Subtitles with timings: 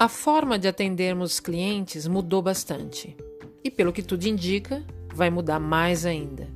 [0.00, 3.16] A forma de atendermos clientes mudou bastante.
[3.64, 4.80] E pelo que tudo indica,
[5.12, 6.46] vai mudar mais ainda.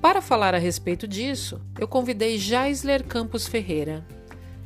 [0.00, 4.06] Para falar a respeito disso, eu convidei Jaisler Campos Ferreira.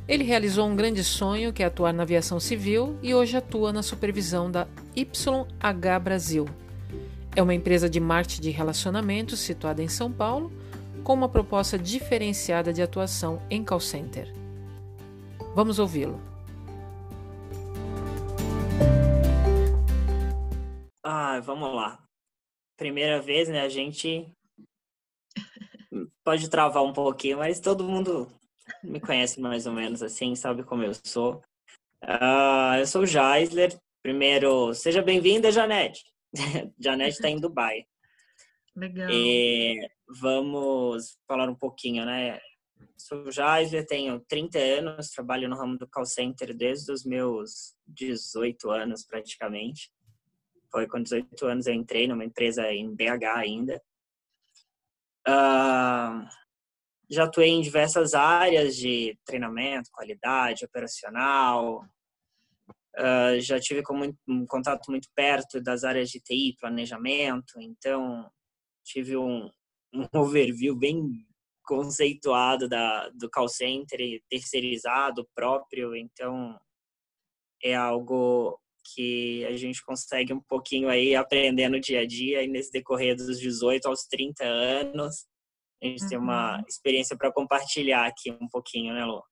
[0.07, 3.81] Ele realizou um grande sonho que é atuar na aviação civil e hoje atua na
[3.81, 6.47] supervisão da YH Brasil.
[7.35, 10.51] É uma empresa de marketing de relacionamentos situada em São Paulo,
[11.03, 14.31] com uma proposta diferenciada de atuação em call center.
[15.55, 16.32] Vamos ouvi-lo.
[22.77, 23.61] Primeira vez, né?
[23.61, 24.27] A gente
[26.23, 28.27] pode travar um pouquinho, mas todo mundo
[28.83, 31.41] me conhece mais ou menos assim, sabe como eu sou.
[32.03, 33.77] Uh, eu sou o Jaisler.
[34.01, 36.03] Primeiro, seja bem-vinda, Janete.
[36.79, 37.85] Janete está em Dubai.
[38.75, 39.09] Legal.
[39.09, 39.79] E
[40.19, 42.39] vamos falar um pouquinho, né?
[42.97, 47.75] Sou o Jaisler, tenho 30 anos, trabalho no ramo do call center desde os meus
[47.87, 49.91] 18 anos, praticamente.
[50.73, 53.79] Foi com 18 anos eu entrei numa empresa em BH ainda.
[55.27, 56.27] Uh,
[57.11, 61.85] já atuei em diversas áreas de treinamento, qualidade, operacional.
[62.97, 67.61] Uh, já tive com um contato muito perto das áreas de TI, planejamento.
[67.61, 68.27] Então,
[68.83, 69.47] tive um,
[69.93, 71.23] um overview bem
[71.63, 75.95] conceituado da, do call center terceirizado próprio.
[75.95, 76.59] Então,
[77.63, 82.47] é algo que a gente consegue um pouquinho aí aprender no dia a dia e
[82.47, 85.25] nesse decorrer dos 18 aos 30 anos.
[85.81, 86.09] A gente uhum.
[86.09, 86.63] tem uma uhum.
[86.67, 89.23] experiência para compartilhar aqui um pouquinho, né, Lu?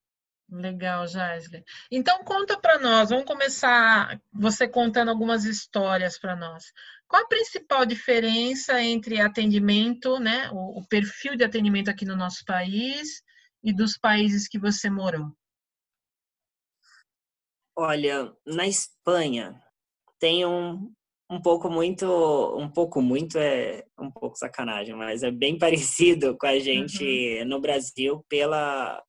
[0.52, 1.64] Legal, Jaisle.
[1.90, 6.66] Então conta para nós, vamos começar você contando algumas histórias para nós.
[7.08, 12.44] Qual a principal diferença entre atendimento, né, o, o perfil de atendimento aqui no nosso
[12.46, 13.22] país
[13.64, 15.32] e dos países que você morou?
[17.78, 19.62] Olha, na Espanha
[20.20, 20.92] tem um,
[21.30, 22.06] um pouco muito,
[22.58, 27.04] um pouco muito é um pouco sacanagem, mas é bem parecido com a gente
[27.40, 27.48] uhum.
[27.48, 29.02] no Brasil pela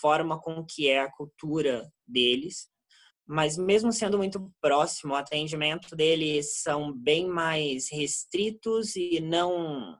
[0.00, 2.68] forma com que é a cultura deles.
[3.26, 9.96] Mas mesmo sendo muito próximo, o atendimento deles são bem mais restritos e não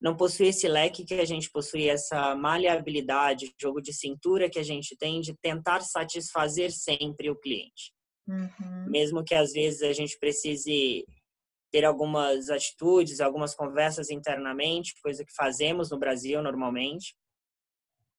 [0.00, 4.62] não possui esse leque que a gente possui, essa maleabilidade, jogo de cintura que a
[4.62, 7.92] gente tem de tentar satisfazer sempre o cliente.
[8.26, 8.86] Uhum.
[8.88, 11.04] Mesmo que às vezes a gente precise
[11.70, 17.14] ter algumas atitudes, algumas conversas internamente, coisa que fazemos no Brasil normalmente,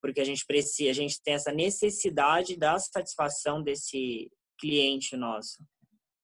[0.01, 5.57] porque a gente precisa, a gente tem essa necessidade da satisfação desse cliente nosso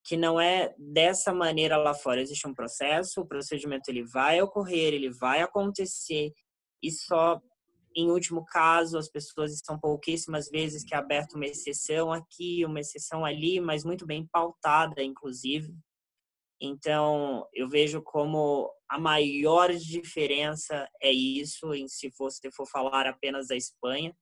[0.08, 2.22] que não é dessa maneira lá fora.
[2.22, 6.32] Existe um processo, o procedimento ele vai ocorrer, ele vai acontecer
[6.82, 7.38] e só
[7.94, 12.80] em último caso as pessoas estão pouquíssimas vezes que é aberta uma exceção aqui, uma
[12.80, 15.76] exceção ali, mas muito bem pautada, inclusive.
[16.58, 23.48] Então, eu vejo como a maior diferença é isso, em se você for falar apenas
[23.48, 24.16] da Espanha.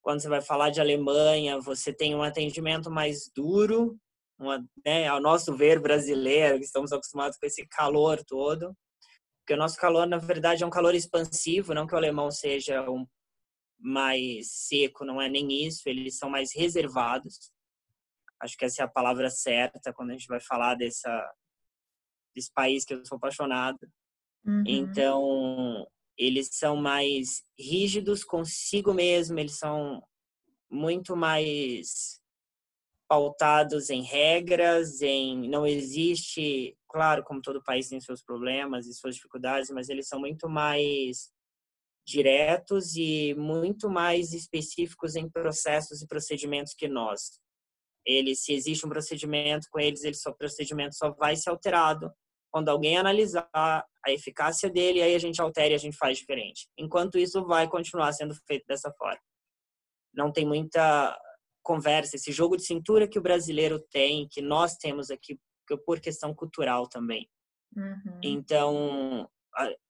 [0.00, 3.98] Quando você vai falar de Alemanha, você tem um atendimento mais duro,
[4.38, 8.74] uma, né, ao nosso ver brasileiro, que estamos acostumados com esse calor todo,
[9.40, 12.88] porque o nosso calor, na verdade, é um calor expansivo, não que o alemão seja
[12.88, 13.06] um
[13.78, 17.50] mais seco, não é nem isso, eles são mais reservados.
[18.40, 21.34] Acho que essa é a palavra certa quando a gente vai falar dessa,
[22.34, 23.78] desse país que eu sou apaixonado.
[24.44, 24.64] Uhum.
[24.66, 30.02] Então, eles são mais rígidos consigo mesmo, eles são
[30.70, 32.20] muito mais
[33.08, 39.16] pautados em regras, em não existe, claro, como todo país tem seus problemas e suas
[39.16, 41.30] dificuldades, mas eles são muito mais
[42.06, 47.40] diretos e muito mais específicos em processos e procedimentos que nós.
[48.04, 52.12] Eles, se existe um procedimento com eles, ele só, procedimento só vai ser alterado
[52.50, 56.66] quando alguém analisar a eficácia dele, aí a gente altera e a gente faz diferente.
[56.78, 59.20] Enquanto isso, vai continuar sendo feito dessa forma.
[60.14, 61.18] Não tem muita
[61.62, 65.38] conversa, esse jogo de cintura que o brasileiro tem, que nós temos aqui
[65.84, 67.28] por questão cultural também.
[67.76, 68.20] Uhum.
[68.22, 69.28] Então,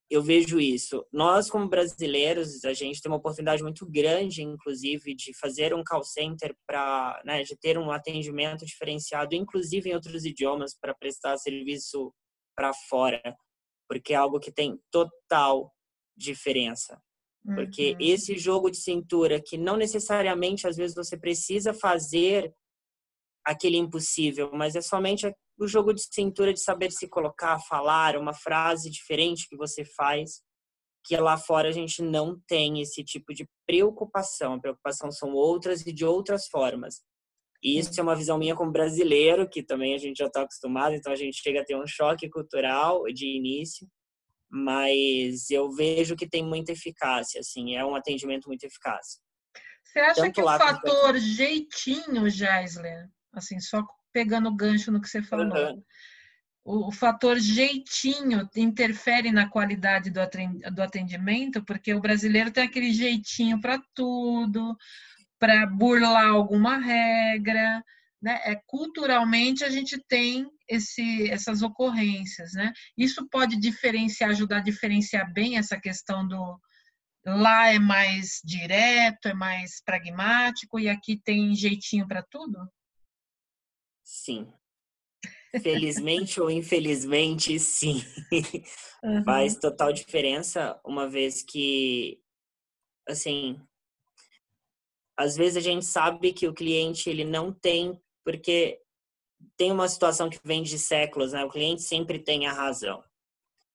[0.09, 1.05] eu vejo isso.
[1.13, 6.03] Nós, como brasileiros, a gente tem uma oportunidade muito grande, inclusive, de fazer um call
[6.03, 12.13] center para, né, de ter um atendimento diferenciado, inclusive em outros idiomas, para prestar serviço
[12.57, 13.21] para fora,
[13.87, 15.71] porque é algo que tem total
[16.17, 16.99] diferença.
[17.43, 17.97] Porque uhum.
[17.99, 22.53] esse jogo de cintura, que não necessariamente às vezes você precisa fazer
[23.45, 28.33] aquele impossível, mas é somente o jogo de cintura de saber se colocar, falar uma
[28.33, 30.41] frase diferente que você faz,
[31.03, 34.53] que lá fora a gente não tem esse tipo de preocupação.
[34.53, 37.01] A preocupação são outras e de outras formas.
[37.63, 40.95] E isso é uma visão minha como brasileiro, que também a gente já está acostumado,
[40.95, 43.85] então a gente chega a ter um choque cultural de início,
[44.49, 49.19] mas eu vejo que tem muita eficácia, assim, é um atendimento muito eficaz.
[49.83, 55.07] Você acha Tanto que o fator jeitinho, Geisler, assim, só pegando o gancho no que
[55.07, 55.83] você falou, uhum.
[56.63, 63.59] o, o, fator jeitinho interfere na qualidade do atendimento, porque o brasileiro tem aquele jeitinho
[63.61, 64.75] para tudo,
[65.39, 67.83] para burlar alguma regra,
[68.21, 68.39] né?
[68.43, 72.73] É, culturalmente a gente tem esse, essas ocorrências, né?
[72.97, 76.59] Isso pode diferenciar, ajudar a diferenciar bem essa questão do
[77.25, 82.57] lá é mais direto, é mais pragmático e aqui tem jeitinho para tudo?
[84.03, 84.51] Sim.
[85.61, 88.01] Felizmente ou infelizmente, sim.
[89.03, 89.23] Uhum.
[89.23, 92.19] Faz total diferença, uma vez que,
[93.07, 93.59] assim,
[95.17, 98.79] às vezes a gente sabe que o cliente ele não tem, porque
[99.57, 101.43] tem uma situação que vem de séculos, né?
[101.43, 103.03] O cliente sempre tem a razão.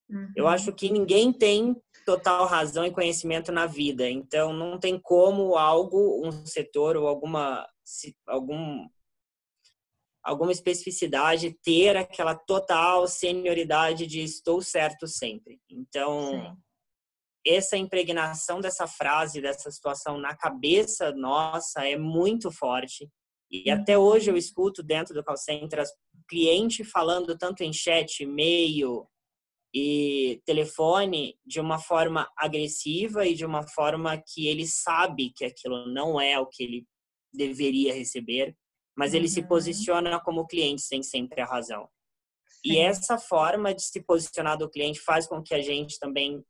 [0.08, 0.32] Uhum.
[0.36, 5.56] Eu acho que ninguém tem total razão e conhecimento na vida, então não tem como
[5.56, 7.66] algo, um setor ou alguma
[8.26, 8.86] algum
[10.22, 15.60] alguma especificidade ter aquela total senioridade de estou certo sempre.
[15.68, 16.64] Então, Sim
[17.46, 23.08] essa impregnação dessa frase, dessa situação na cabeça nossa é muito forte.
[23.62, 25.84] E até hoje eu escuto dentro do call center
[26.28, 29.06] cliente falando tanto em chat, e-mail
[29.72, 35.86] e telefone de uma forma agressiva e de uma forma que ele sabe que aquilo
[35.86, 36.86] não é o que ele
[37.32, 38.56] deveria receber,
[38.96, 39.18] mas uhum.
[39.18, 39.46] ele se uhum.
[39.46, 41.88] posiciona como cliente sem sempre a razão.
[42.48, 42.72] Sim.
[42.72, 46.44] E essa forma de se posicionar do cliente faz com que a gente também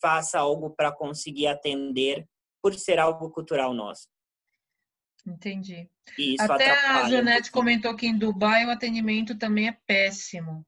[0.00, 2.26] faça algo para conseguir atender
[2.62, 4.11] por ser algo cultural nosso.
[5.26, 5.88] Entendi.
[6.40, 10.66] Até a Janete um comentou que em Dubai o atendimento também é péssimo.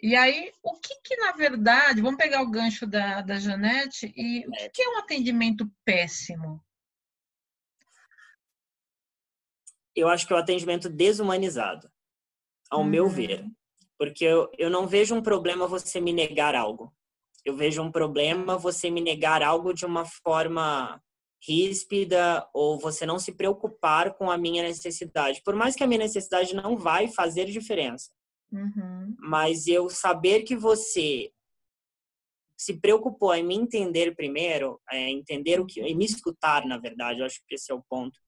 [0.00, 4.46] E aí, o que que, na verdade, vamos pegar o gancho da, da Janete, e
[4.46, 6.62] o que, que é um atendimento péssimo?
[9.94, 11.90] Eu acho que é o atendimento desumanizado,
[12.70, 12.86] ao uhum.
[12.86, 13.44] meu ver.
[13.98, 16.94] Porque eu, eu não vejo um problema você me negar algo
[17.46, 21.00] eu vejo um problema você me negar algo de uma forma
[21.42, 25.42] ríspida ou você não se preocupar com a minha necessidade.
[25.44, 28.10] Por mais que a minha necessidade não vai fazer diferença.
[28.52, 29.14] Uhum.
[29.18, 31.30] Mas eu saber que você
[32.58, 37.20] se preocupou em me entender primeiro, é, entender o que, e me escutar, na verdade,
[37.20, 38.18] eu acho que esse é o ponto,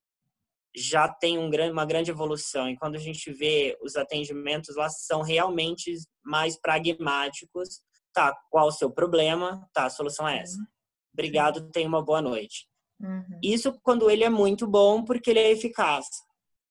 [0.77, 2.69] já tem um, uma grande evolução.
[2.69, 7.81] E quando a gente vê os atendimentos lá, são realmente mais pragmáticos
[8.19, 9.65] Tá, qual o seu problema?
[9.73, 10.59] Tá, a solução é essa.
[11.13, 12.67] Obrigado, tenha uma boa noite.
[13.01, 13.41] Uhum.
[13.43, 16.07] Isso quando ele é muito bom, porque ele é eficaz.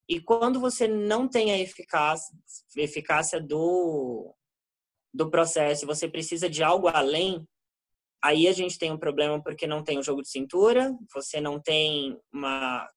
[0.10, 2.36] E quando você não tem a eficácia,
[2.76, 4.34] eficácia do,
[5.14, 7.46] do processo, você precisa de algo além,
[8.24, 11.62] aí a gente tem um problema porque não tem um jogo de cintura, você não
[11.62, 12.88] tem uma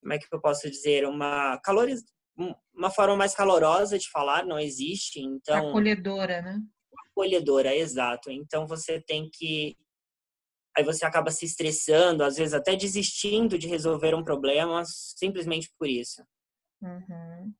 [0.00, 2.04] como é que eu posso dizer, uma caloriz,
[2.74, 6.60] uma forma mais calorosa de falar, não existe, então acolhedora, né?
[7.10, 8.30] acolhedora, exato.
[8.30, 9.76] Então você tem que
[10.76, 15.88] aí você acaba se estressando, às vezes até desistindo de resolver um problema simplesmente por
[15.88, 16.24] isso.
[16.82, 17.52] Uhum.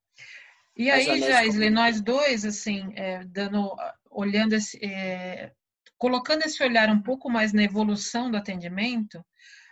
[0.76, 3.76] E aí, Jaisley, nós dois, assim, é, dando,
[4.10, 5.52] olhando esse, é,
[5.96, 9.24] colocando esse olhar um pouco mais na evolução do atendimento,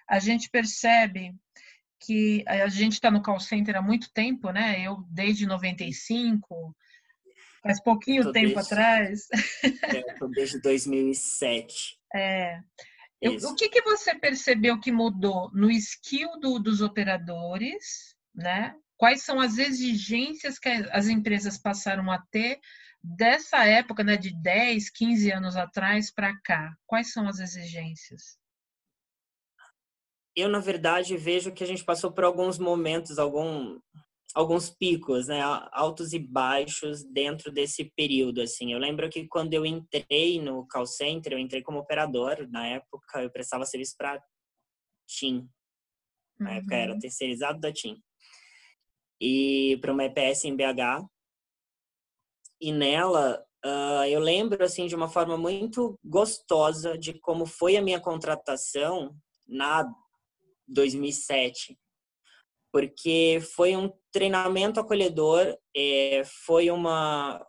[0.08, 1.34] a gente percebe
[2.00, 4.80] que a gente está no call center há muito tempo, né?
[4.80, 6.74] Eu desde 95,
[7.62, 9.28] Faz pouquinho tô tempo desde, atrás.
[9.62, 11.98] É, tô desde 2007.
[12.14, 12.60] É.
[13.22, 18.74] Eu, o que, que você percebeu que mudou no skill do, dos operadores, né?
[18.96, 22.58] Quais são as exigências que as empresas passaram a ter
[23.02, 26.76] dessa época, né, de 10, 15 anos atrás para cá?
[26.84, 28.36] Quais são as exigências?
[30.34, 33.78] Eu, na verdade, vejo que a gente passou por alguns momentos, algum,
[34.34, 35.40] alguns picos, né,
[35.72, 38.72] altos e baixos dentro desse período, assim.
[38.72, 43.22] Eu lembro que quando eu entrei no call center, eu entrei como operador, na época
[43.22, 44.22] eu prestava serviço para
[45.06, 45.48] TIM.
[46.38, 46.56] Na uhum.
[46.56, 48.02] época era terceirizado da TIM.
[49.20, 51.06] E para uma EPS em BH.
[52.60, 57.82] E nela, uh, eu lembro, assim, de uma forma muito gostosa de como foi a
[57.82, 59.14] minha contratação
[59.46, 59.92] na
[60.66, 61.76] 2007
[62.72, 67.46] porque foi um treinamento acolhedor, é, foi uma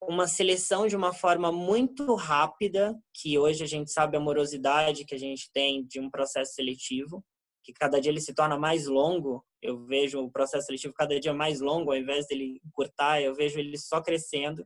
[0.00, 5.14] uma seleção de uma forma muito rápida, que hoje a gente sabe a morosidade que
[5.14, 7.22] a gente tem de um processo seletivo,
[7.64, 9.44] que cada dia ele se torna mais longo.
[9.60, 13.58] Eu vejo o processo seletivo cada dia mais longo, ao invés dele encurtar, eu vejo
[13.58, 14.64] ele só crescendo.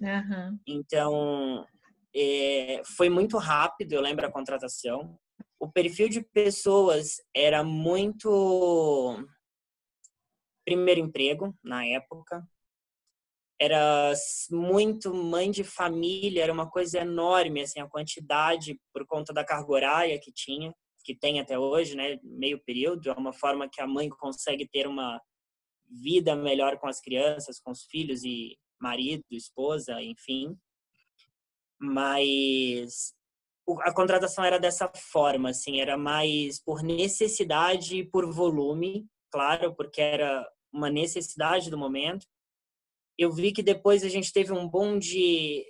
[0.00, 0.58] Uhum.
[0.66, 1.64] Então,
[2.14, 5.16] é, foi muito rápido, eu lembro a contratação.
[5.62, 9.16] O perfil de pessoas era muito
[10.64, 12.44] primeiro emprego na época.
[13.60, 14.12] Era
[14.50, 19.70] muito mãe de família, era uma coisa enorme, assim, a quantidade por conta da carga
[19.70, 23.86] horária que tinha, que tem até hoje, né, meio período, é uma forma que a
[23.86, 25.22] mãe consegue ter uma
[25.88, 30.58] vida melhor com as crianças, com os filhos e marido, esposa, enfim.
[31.78, 33.14] Mas
[33.80, 40.00] a contratação era dessa forma, assim, era mais por necessidade e por volume, claro, porque
[40.00, 42.26] era uma necessidade do momento.
[43.16, 45.64] Eu vi que depois a gente teve um bom de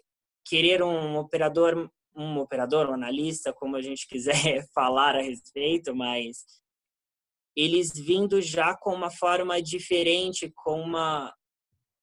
[0.45, 6.45] querer um operador, um operador, um analista, como a gente quiser falar a respeito, mas
[7.55, 11.35] eles vindo já com uma forma diferente, com uma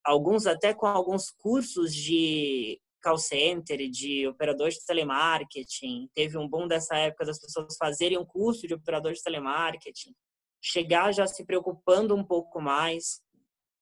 [0.06, 6.10] alguns até com alguns cursos de call center, de operador de telemarketing.
[6.14, 10.14] Teve um boom dessa época das pessoas fazerem um curso de operador de telemarketing
[10.62, 13.22] chegar já se preocupando um pouco mais,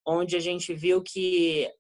[0.06, 1.72] onde a gente viu que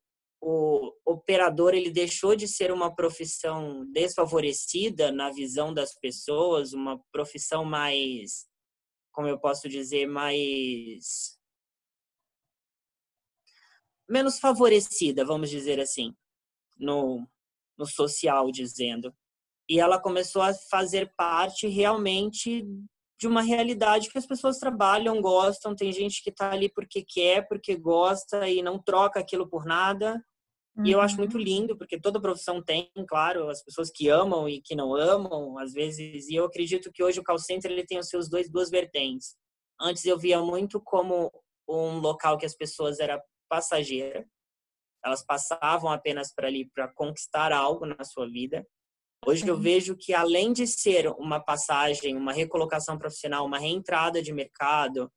[0.41, 7.65] o operador ele deixou de ser uma profissão desfavorecida na visão das pessoas, uma profissão
[7.65, 8.45] mais,
[9.11, 11.37] como eu posso dizer, mais
[14.09, 16.15] menos favorecida, vamos dizer assim,
[16.79, 17.27] no,
[17.77, 19.13] no social dizendo.
[19.69, 22.65] E ela começou a fazer parte realmente
[23.19, 27.47] de uma realidade que as pessoas trabalham, gostam, tem gente que está ali porque quer,
[27.47, 30.23] porque gosta e não troca aquilo por nada.
[30.77, 30.85] Uhum.
[30.85, 31.43] E eu acho muito uhum.
[31.43, 35.73] lindo, porque toda profissão tem, claro, as pessoas que amam e que não amam, às
[35.73, 38.69] vezes, e eu acredito que hoje o call center ele tem os seus dois duas
[38.69, 39.35] vertentes.
[39.81, 41.31] Antes eu via muito como
[41.67, 44.25] um local que as pessoas era passageira.
[45.07, 48.65] Elas passavam apenas para ali para conquistar algo na sua vida.
[49.25, 54.31] Hoje eu vejo que além de ser uma passagem, uma recolocação profissional, uma reentrada de
[54.31, 55.11] mercado,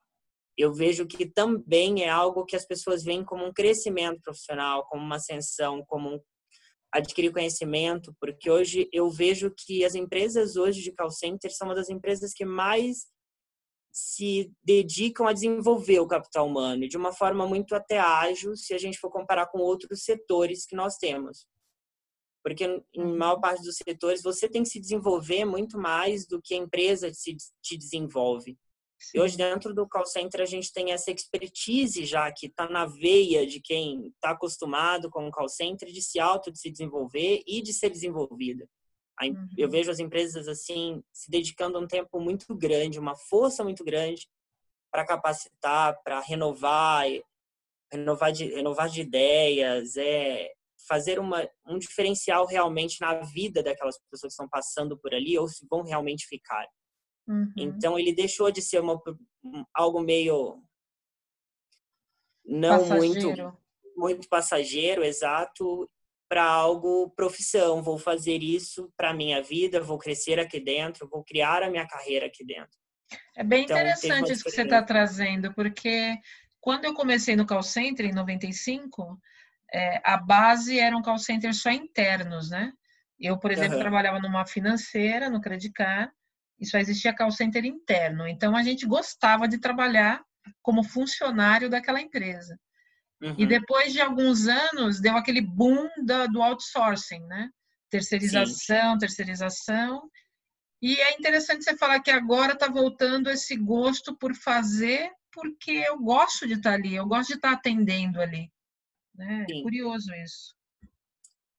[0.57, 5.03] eu vejo que também é algo que as pessoas veem como um crescimento profissional, como
[5.03, 6.21] uma ascensão, como um
[6.93, 11.75] adquirir conhecimento, porque hoje eu vejo que as empresas hoje de call center são uma
[11.75, 13.07] das empresas que mais
[13.93, 18.79] se dedicam a desenvolver o capital humano de uma forma muito até ágil, se a
[18.79, 21.47] gente for comparar com outros setores que nós temos
[22.43, 26.55] porque em maior parte dos setores você tem que se desenvolver muito mais do que
[26.55, 28.57] a empresa se, te desenvolve.
[28.99, 29.19] Sim.
[29.19, 32.87] E hoje dentro do call center a gente tem essa expertise já que está na
[32.87, 37.43] veia de quem está acostumado com o call center de se auto de se desenvolver
[37.47, 38.69] e de ser desenvolvida.
[39.29, 39.49] Uhum.
[39.57, 44.29] Eu vejo as empresas assim se dedicando um tempo muito grande, uma força muito grande
[44.91, 47.07] para capacitar, para renovar,
[47.93, 50.53] renovar de, renovar de ideias, é
[50.89, 55.47] fazer uma, um diferencial realmente na vida daquelas pessoas que estão passando por ali ou
[55.47, 56.67] se vão realmente ficar.
[57.29, 57.53] Uhum.
[57.57, 59.01] Então ele deixou de ser uma,
[59.75, 60.63] algo meio
[62.45, 63.29] não passageiro.
[63.29, 63.61] muito
[63.97, 65.89] muito passageiro, exato,
[66.31, 67.83] para algo profissão.
[67.83, 72.27] Vou fazer isso para minha vida, vou crescer aqui dentro, vou criar a minha carreira
[72.27, 72.79] aqui dentro.
[73.37, 76.17] É bem então, interessante isso que você está trazendo, porque
[76.61, 79.19] quando eu comecei no call center em 95,
[79.75, 82.73] é, a base eram call centers só internos, né?
[83.19, 83.81] Eu, por exemplo, uhum.
[83.81, 86.13] trabalhava numa financeira, no Credicar,
[86.61, 88.29] e só existia call center interno.
[88.29, 90.23] Então, a gente gostava de trabalhar
[90.63, 92.57] como funcionário daquela empresa.
[93.23, 93.35] Uhum.
[93.37, 97.51] E depois de alguns anos, deu aquele boom da, do outsourcing, né?
[97.91, 98.99] Terceirização, Sim.
[98.99, 100.11] terceirização.
[100.83, 105.99] E é interessante você falar que agora está voltando esse gosto por fazer, porque eu
[105.99, 108.51] gosto de estar ali, eu gosto de estar atendendo ali.
[109.15, 109.45] Né?
[109.51, 110.55] É curioso isso.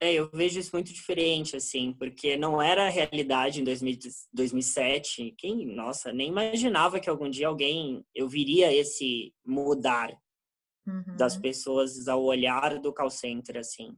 [0.04, 4.00] É, eu vejo isso muito diferente, assim, porque não era a realidade em 2000,
[4.34, 5.36] 2007.
[5.38, 10.12] Quem, nossa, nem imaginava que algum dia alguém, eu viria esse mudar
[10.88, 11.16] uhum.
[11.18, 13.96] das pessoas ao olhar do call center, assim.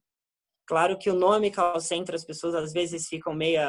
[0.65, 3.61] Claro que o nome call center, as pessoas às vezes ficam meio,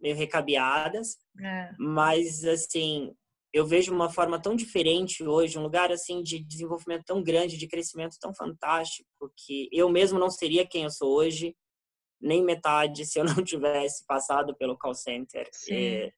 [0.00, 1.70] meio recabeadas, é.
[1.78, 3.14] mas, assim,
[3.52, 7.66] eu vejo uma forma tão diferente hoje, um lugar assim de desenvolvimento tão grande, de
[7.66, 11.56] crescimento tão fantástico, que eu mesmo não seria quem eu sou hoje,
[12.20, 15.48] nem metade se eu não tivesse passado pelo call center.
[15.70, 16.12] É,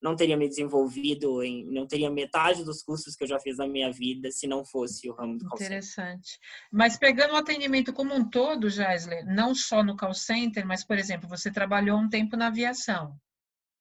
[0.00, 3.66] não teria me desenvolvido, em, não teria metade dos cursos que eu já fiz na
[3.66, 5.72] minha vida se não fosse o ramo do call center.
[5.72, 6.38] Interessante.
[6.72, 10.98] Mas pegando o atendimento como um todo, Jaisler, não só no call center, mas, por
[10.98, 13.18] exemplo, você trabalhou um tempo na aviação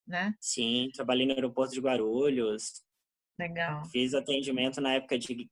[0.08, 0.34] né?
[0.40, 2.82] Sim, trabalhei no aeroporto de Guarulhos.
[3.38, 3.86] Legal.
[3.92, 5.50] Fiz atendimento na época de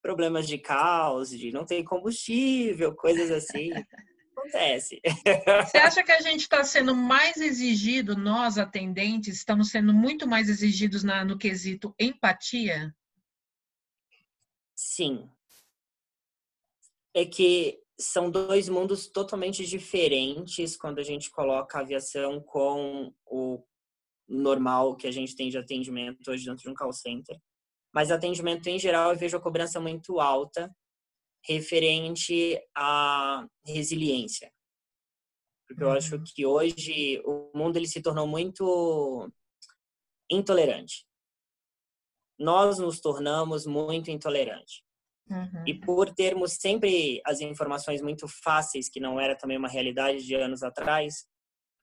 [0.00, 3.70] problemas de caos, de não ter combustível, coisas assim.
[4.38, 5.00] Acontece.
[5.66, 10.48] Você acha que a gente está sendo mais exigido, nós atendentes, estamos sendo muito mais
[10.48, 12.94] exigidos na, no quesito empatia?
[14.76, 15.28] Sim.
[17.14, 23.64] É que são dois mundos totalmente diferentes quando a gente coloca a aviação com o
[24.28, 27.40] normal que a gente tem de atendimento hoje dentro de um call center.
[27.92, 30.72] Mas atendimento em geral eu vejo a cobrança muito alta
[31.44, 34.52] referente à resiliência.
[35.66, 36.24] Porque eu acho uhum.
[36.24, 39.30] que hoje o mundo ele se tornou muito
[40.30, 41.06] intolerante.
[42.38, 44.82] Nós nos tornamos muito intolerantes.
[45.30, 45.64] Uhum.
[45.66, 50.34] E por termos sempre as informações muito fáceis, que não era também uma realidade de
[50.34, 51.26] anos atrás,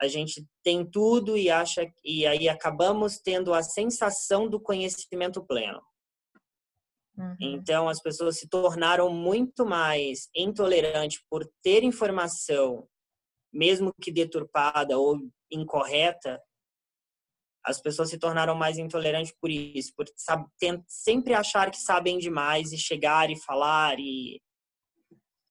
[0.02, 5.82] a gente tem tudo e acha e aí acabamos tendo a sensação do conhecimento pleno.
[7.18, 7.36] Uhum.
[7.40, 12.88] Então as pessoas se tornaram muito mais intolerantes por ter informação,
[13.54, 15.18] mesmo que deturpada ou
[15.52, 16.42] incorreta,
[17.66, 20.06] as pessoas se tornaram mais intolerantes por isso, por
[20.88, 24.40] sempre achar que sabem demais e chegar e falar e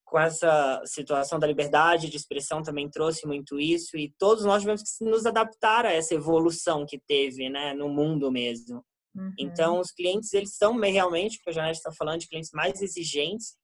[0.05, 4.83] com essa situação da liberdade de expressão também trouxe muito isso e todos nós tivemos
[4.83, 8.85] que nos adaptar a essa evolução que teve, né, no mundo mesmo.
[9.15, 9.33] Uhum.
[9.39, 13.57] Então, os clientes, eles são realmente, que a Janete está falando, de clientes mais exigentes,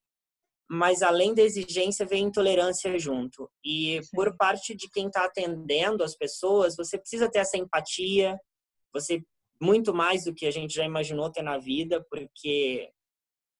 [0.69, 3.49] mas além da exigência vem intolerância junto.
[3.63, 4.09] E Sim.
[4.13, 8.39] por parte de quem está atendendo as pessoas, você precisa ter essa empatia,
[8.93, 9.21] você
[9.61, 12.89] muito mais do que a gente já imaginou ter na vida, porque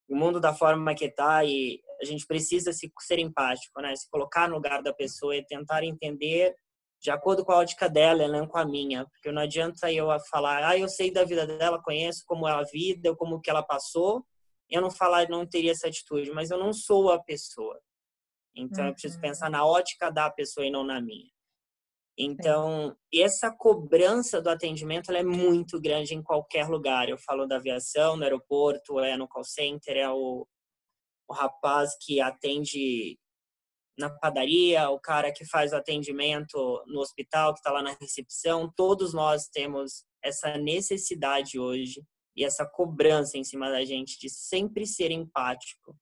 [0.10, 3.96] o mundo da forma que está e a gente precisa se ser empático, né?
[3.96, 6.56] Se colocar no lugar da pessoa e tentar entender
[7.02, 10.64] de acordo com a ótica dela, não com a minha, porque não adianta eu falar,
[10.64, 14.24] ah, eu sei da vida dela, conheço como é a vida, como que ela passou,
[14.70, 17.80] eu não falar, não teria essa atitude, mas eu não sou a pessoa.
[18.56, 18.90] Então, uhum.
[18.90, 19.22] eu preciso uhum.
[19.22, 21.30] pensar na ótica da pessoa e não na minha.
[22.18, 27.10] Então, essa cobrança do atendimento é muito grande em qualquer lugar.
[27.10, 30.46] Eu falo da aviação, no aeroporto, é no call center, é o,
[31.28, 33.18] o rapaz que atende
[33.98, 38.72] na padaria, o cara que faz o atendimento no hospital, que está lá na recepção.
[38.76, 42.04] Todos nós temos essa necessidade hoje
[42.36, 45.96] e essa cobrança em cima da gente de sempre ser empático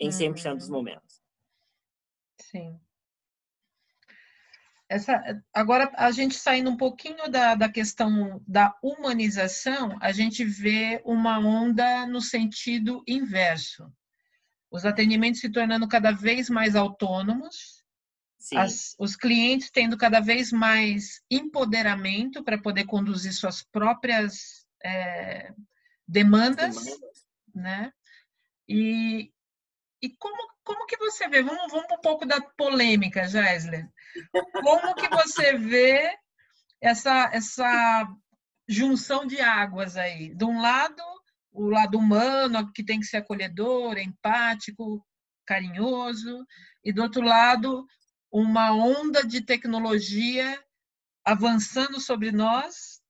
[0.00, 0.76] em 100% dos uhum.
[0.76, 1.20] momentos.
[2.40, 2.80] Sim.
[4.88, 5.22] Essa,
[5.54, 11.38] agora, a gente saindo um pouquinho da, da questão da humanização, a gente vê uma
[11.38, 13.88] onda no sentido inverso.
[14.70, 17.84] Os atendimentos se tornando cada vez mais autônomos,
[18.54, 25.52] as, os clientes tendo cada vez mais empoderamento para poder conduzir suas próprias é,
[26.06, 27.00] demandas, demandas,
[27.54, 27.92] né?
[28.68, 29.30] E,
[30.00, 31.42] e como, como que você vê?
[31.42, 33.88] Vamos, vamos um pouco da polêmica, Jaisler.
[34.52, 36.16] Como que você vê
[36.80, 38.08] essa, essa
[38.68, 40.34] junção de águas aí?
[40.34, 41.02] De um lado,
[41.52, 45.04] o lado humano, que tem que ser acolhedor, empático,
[45.46, 46.44] carinhoso,
[46.84, 47.86] e do outro lado,
[48.30, 50.62] uma onda de tecnologia
[51.24, 53.00] avançando sobre nós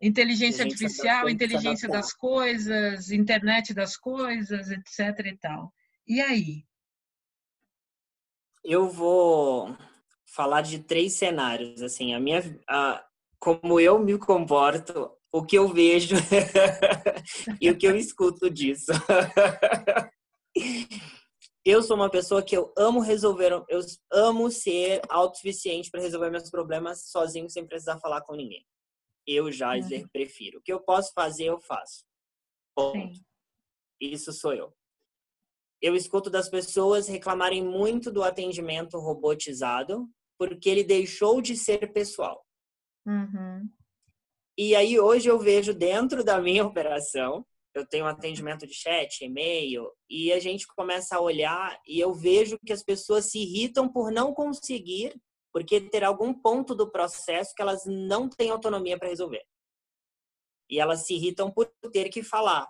[0.00, 5.72] Inteligência artificial, inteligência das coisas, internet das coisas, etc e tal.
[6.06, 6.64] E aí?
[8.62, 9.76] Eu vou
[10.26, 13.06] falar de três cenários, assim, a minha a,
[13.38, 16.16] como eu me comporto, o que eu vejo
[17.60, 18.92] e o que eu escuto disso.
[21.64, 23.80] eu sou uma pessoa que eu amo resolver, eu
[24.12, 28.64] amo ser autossuficiente para resolver meus problemas sozinho sem precisar falar com ninguém
[29.26, 30.08] eu, Jaisler, uhum.
[30.08, 30.58] prefiro.
[30.58, 32.04] O que eu posso fazer, eu faço.
[32.74, 33.14] Ponto.
[33.14, 33.24] Sim.
[34.00, 34.72] Isso sou eu.
[35.82, 40.08] Eu escuto das pessoas reclamarem muito do atendimento robotizado,
[40.38, 42.44] porque ele deixou de ser pessoal.
[43.06, 43.68] Uhum.
[44.58, 49.22] E aí, hoje, eu vejo dentro da minha operação, eu tenho um atendimento de chat,
[49.22, 53.86] e-mail, e a gente começa a olhar e eu vejo que as pessoas se irritam
[53.86, 55.14] por não conseguir
[55.56, 59.42] porque terá algum ponto do processo que elas não têm autonomia para resolver.
[60.68, 62.68] E elas se irritam por ter que falar.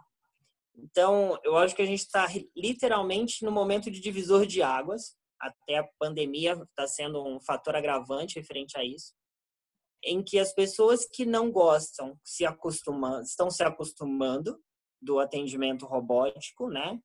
[0.73, 5.17] Então, eu acho que a gente está literalmente no momento de divisor de águas.
[5.41, 9.15] Até a pandemia está sendo um fator agravante referente a isso,
[10.07, 14.59] em que as pessoas que não gostam se acostumando, estão se acostumando
[15.03, 16.99] do atendimento robótico, né?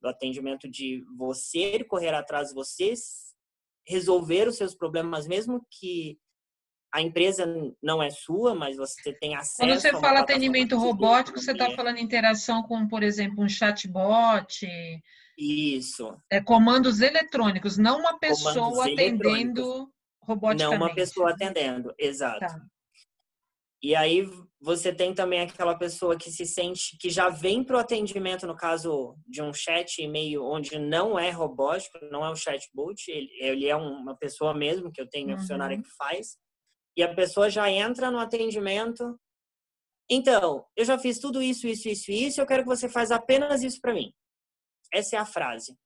[0.00, 3.26] Do atendimento de você correr atrás de vocês
[3.86, 6.18] resolver os seus problemas, mesmo que
[6.92, 7.46] a empresa
[7.82, 9.58] não é sua, mas você tem acesso.
[9.58, 14.66] Quando você fala atendimento robótico, você está falando interação com, por exemplo, um chatbot.
[15.38, 16.16] Isso.
[16.30, 19.92] É comandos eletrônicos, não uma pessoa atendendo
[20.26, 20.78] roboticamente.
[20.78, 22.40] Não uma pessoa atendendo, exato.
[22.40, 22.60] Tá.
[23.82, 24.28] E aí
[24.60, 28.56] você tem também aquela pessoa que se sente que já vem para o atendimento, no
[28.56, 33.68] caso de um chat e-mail, onde não é robótico, não é um chatbot, ele, ele
[33.68, 35.38] é uma pessoa mesmo, que eu tenho uhum.
[35.38, 36.36] funcionária que faz,
[36.96, 39.18] e a pessoa já entra no atendimento.
[40.10, 43.62] Então, eu já fiz tudo isso, isso, isso, isso, eu quero que você faça apenas
[43.62, 44.12] isso para mim.
[44.92, 45.76] Essa é a frase.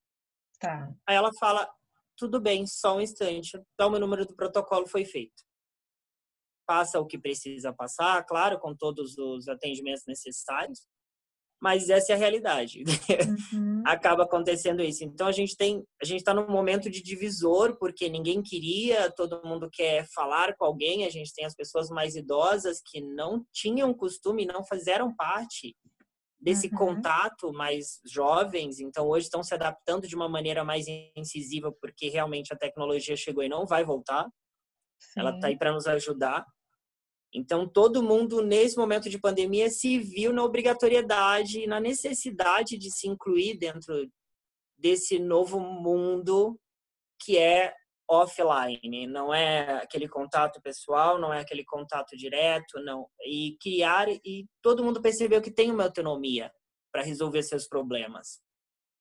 [0.58, 0.90] Tá.
[1.06, 1.68] Aí ela fala,
[2.20, 5.42] tudo bem, só um instante, tá, o meu número do protocolo foi feito
[6.70, 10.86] passa o que precisa passar, claro, com todos os atendimentos necessários,
[11.60, 12.84] mas essa é a realidade.
[13.52, 13.82] Uhum.
[13.84, 15.02] Acaba acontecendo isso.
[15.02, 19.44] Então a gente tem, a gente está num momento de divisor porque ninguém queria, todo
[19.44, 21.04] mundo quer falar com alguém.
[21.04, 25.76] A gente tem as pessoas mais idosas que não tinham costume, não fizeram parte
[26.40, 26.78] desse uhum.
[26.78, 32.52] contato mais jovens, então hoje estão se adaptando de uma maneira mais incisiva porque realmente
[32.52, 34.26] a tecnologia chegou e não vai voltar.
[34.98, 35.20] Sim.
[35.20, 36.46] Ela está aí para nos ajudar.
[37.32, 42.90] Então, todo mundo, nesse momento de pandemia, se viu na obrigatoriedade e na necessidade de
[42.90, 44.10] se incluir dentro
[44.76, 46.58] desse novo mundo
[47.22, 47.72] que é
[48.10, 53.08] offline, não é aquele contato pessoal, não é aquele contato direto, não.
[53.24, 56.50] E criar, e todo mundo percebeu que tem uma autonomia
[56.92, 58.40] para resolver seus problemas.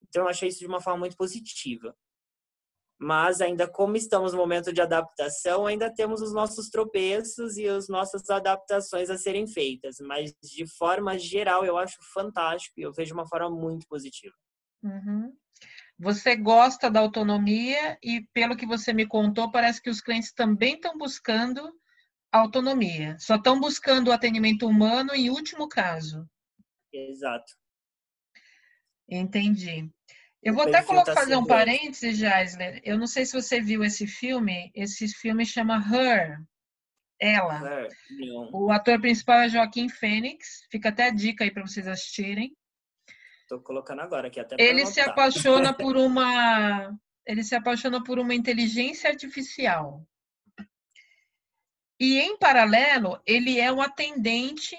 [0.07, 1.95] Então, eu achei isso de uma forma muito positiva
[2.99, 7.87] mas ainda como estamos no momento de adaptação, ainda temos os nossos tropeços e as
[7.87, 13.07] nossas adaptações a serem feitas, mas de forma geral eu acho fantástico e eu vejo
[13.07, 14.35] de uma forma muito positiva.
[14.83, 15.33] Uhum.
[15.99, 20.75] Você gosta da autonomia e pelo que você me contou, parece que os clientes também
[20.75, 21.77] estão buscando
[22.31, 26.25] autonomia, só estão buscando o atendimento humano em último caso.
[26.93, 27.53] Exato.
[29.09, 29.89] Entendi.
[30.41, 32.79] Eu vou até colocar, fazer um parênteses, Jaisler.
[32.85, 34.71] Eu não sei se você viu esse filme.
[34.73, 36.39] Esse filme chama Her.
[37.19, 37.81] Ela.
[37.81, 37.87] Her,
[38.53, 40.65] o ator principal é Joaquim Fênix.
[40.71, 42.55] Fica até a dica aí para vocês assistirem.
[43.49, 48.35] Estou colocando agora aqui até Ele se apaixona por uma ele se apaixona por uma
[48.35, 50.07] inteligência artificial.
[51.99, 54.75] E em paralelo, ele é um atendente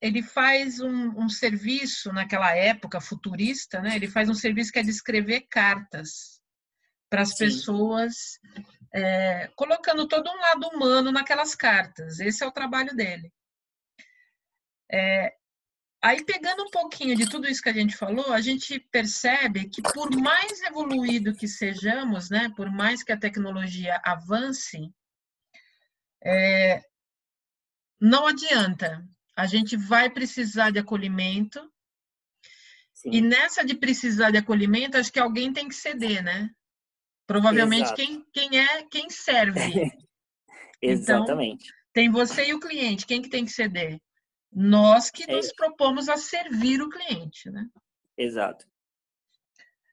[0.00, 3.96] ele faz um, um, serviço naquela época futurista, né?
[3.96, 6.40] Ele faz um serviço que é de escrever cartas
[7.10, 8.38] para as pessoas,
[8.94, 12.18] é, colocando todo um lado humano naquelas cartas.
[12.18, 13.30] Esse é o trabalho dele.
[14.90, 15.34] É,
[16.02, 19.82] aí pegando um pouquinho de tudo isso que a gente falou, a gente percebe que
[19.82, 22.50] por mais evoluído que sejamos, né?
[22.56, 24.92] Por mais que a tecnologia avance,
[26.22, 26.82] é,
[28.00, 31.60] não adianta a gente vai precisar de acolhimento.
[32.92, 33.10] Sim.
[33.10, 36.50] E nessa de precisar de acolhimento, acho que alguém tem que ceder, né?
[37.26, 39.60] Provavelmente quem, quem é quem serve.
[40.82, 41.64] Então, Exatamente.
[41.64, 43.04] Então, tem você e o cliente.
[43.04, 44.00] Quem que tem que ceder?
[44.52, 47.68] Nós que é nos propomos a servir o cliente, né?
[48.16, 48.66] Exato.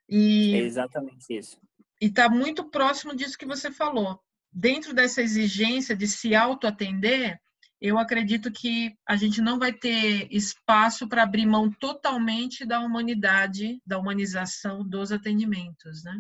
[0.10, 1.60] E, é exatamente isso.
[2.02, 4.20] E está muito próximo disso que você falou.
[4.52, 7.39] Dentro dessa exigência de se autoatender,
[7.80, 13.80] eu acredito que a gente não vai ter espaço para abrir mão totalmente da humanidade,
[13.86, 16.20] da humanização dos atendimentos, né?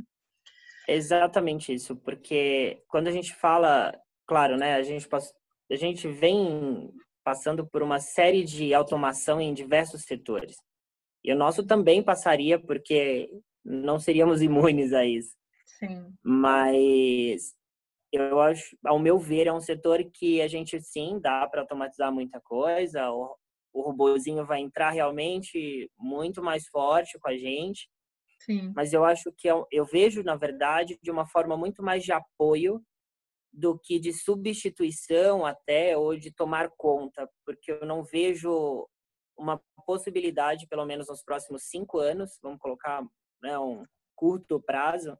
[0.87, 3.93] Exatamente isso, porque quando a gente fala,
[4.25, 5.07] claro, né, a gente
[5.69, 6.93] a gente vem
[7.27, 10.55] passando por uma série de automação em diversos setores.
[11.21, 13.29] E o nosso também passaria porque
[13.65, 15.35] não seríamos imunes a isso.
[15.77, 16.13] Sim.
[16.23, 17.53] Mas
[18.13, 22.13] eu acho, ao meu ver, é um setor que a gente sim dá para automatizar
[22.13, 23.11] muita coisa.
[23.11, 23.35] O,
[23.73, 27.89] o robozinho vai entrar realmente muito mais forte com a gente.
[28.39, 28.71] Sim.
[28.73, 32.13] Mas eu acho que eu, eu vejo, na verdade, de uma forma muito mais de
[32.13, 32.81] apoio
[33.51, 38.87] do que de substituição até ou de tomar conta, porque eu não vejo
[39.37, 43.03] uma possibilidade, pelo menos nos próximos cinco anos, vamos colocar
[43.41, 43.83] né, um
[44.15, 45.17] curto prazo,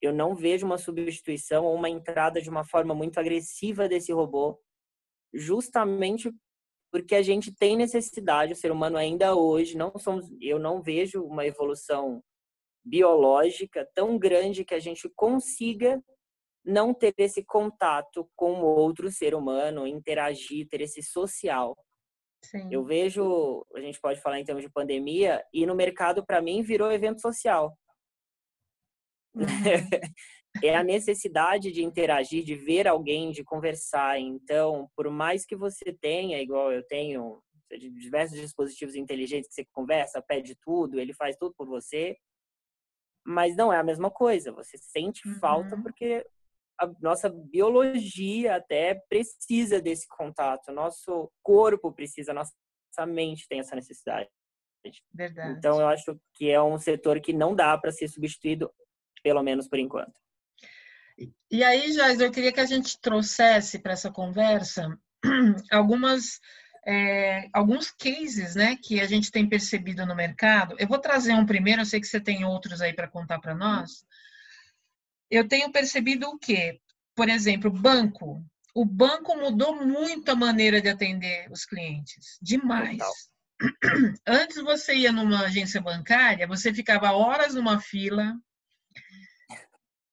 [0.00, 4.60] eu não vejo uma substituição ou uma entrada de uma forma muito agressiva desse robô,
[5.32, 6.32] justamente
[6.90, 11.24] porque a gente tem necessidade, o ser humano ainda hoje não somos, eu não vejo
[11.24, 12.22] uma evolução
[12.84, 16.02] biológica tão grande que a gente consiga
[16.64, 21.76] não ter esse contato com outro ser humano, interagir, ter esse social.
[22.44, 22.68] Sim.
[22.70, 26.62] Eu vejo, a gente pode falar em termos de pandemia, e no mercado para mim
[26.62, 27.76] virou evento social.
[29.34, 29.44] Uhum.
[30.62, 34.18] é a necessidade de interagir, de ver alguém, de conversar.
[34.18, 37.42] Então, por mais que você tenha, igual eu tenho,
[37.78, 42.16] diversos dispositivos inteligentes que você conversa, pede tudo, ele faz tudo por você,
[43.24, 44.52] mas não é a mesma coisa.
[44.52, 45.34] Você sente uhum.
[45.36, 46.26] falta porque
[46.82, 52.52] a nossa biologia até precisa desse contato, nosso corpo precisa, nossa
[53.06, 54.28] mente tem essa necessidade.
[55.14, 55.58] Verdade.
[55.58, 58.72] Então eu acho que é um setor que não dá para ser substituído,
[59.22, 60.12] pelo menos por enquanto.
[61.50, 64.98] E aí, Jais, eu queria que a gente trouxesse para essa conversa
[65.70, 66.40] algumas
[66.84, 70.74] é, alguns cases né, que a gente tem percebido no mercado.
[70.78, 73.54] Eu vou trazer um primeiro, eu sei que você tem outros aí para contar para
[73.54, 74.04] nós.
[75.32, 76.78] Eu tenho percebido o quê?
[77.16, 78.44] Por exemplo, banco.
[78.74, 82.36] O banco mudou muito a maneira de atender os clientes.
[82.42, 83.00] Demais.
[84.28, 88.38] Antes você ia numa agência bancária, você ficava horas numa fila.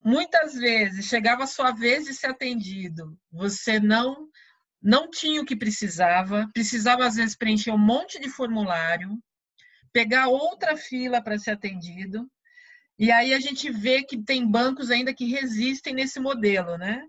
[0.02, 3.20] Muitas vezes chegava a sua vez de ser atendido.
[3.30, 4.30] Você não
[4.82, 9.22] não tinha o que precisava, precisava às vezes preencher um monte de formulário,
[9.92, 12.26] pegar outra fila para ser atendido.
[13.00, 17.02] E aí a gente vê que tem bancos ainda que resistem nesse modelo, né?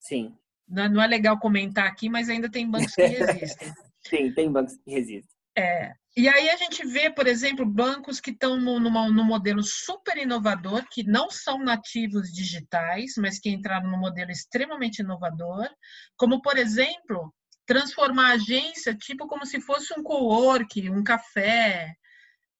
[0.00, 0.34] Sim.
[0.66, 3.72] Não é legal comentar aqui, mas ainda tem bancos que resistem.
[4.00, 5.34] Sim, tem bancos que resistem.
[5.56, 5.92] É.
[6.16, 10.84] E aí a gente vê, por exemplo, bancos que estão no, no modelo super inovador,
[10.90, 15.68] que não são nativos digitais, mas que entraram no modelo extremamente inovador,
[16.16, 17.34] como, por exemplo,
[17.66, 21.94] transformar a agência tipo como se fosse um co-work, um café,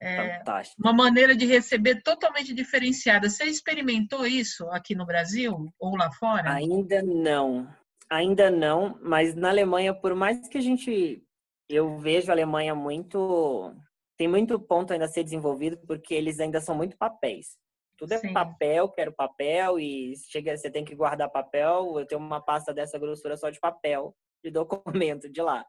[0.05, 0.43] é,
[0.79, 3.29] uma maneira de receber totalmente diferenciada.
[3.29, 6.53] Você experimentou isso aqui no Brasil ou lá fora?
[6.53, 7.69] Ainda não.
[8.11, 11.25] Ainda não, mas na Alemanha, por mais que a gente
[11.69, 13.75] eu vejo a Alemanha muito.
[14.17, 17.59] Tem muito ponto ainda a ser desenvolvido, porque eles ainda são muito papéis.
[17.97, 18.33] Tudo é Sim.
[18.33, 21.99] papel, quero papel, e chega, você tem que guardar papel.
[21.99, 25.65] Eu tenho uma pasta dessa grossura só de papel, de documento de lá.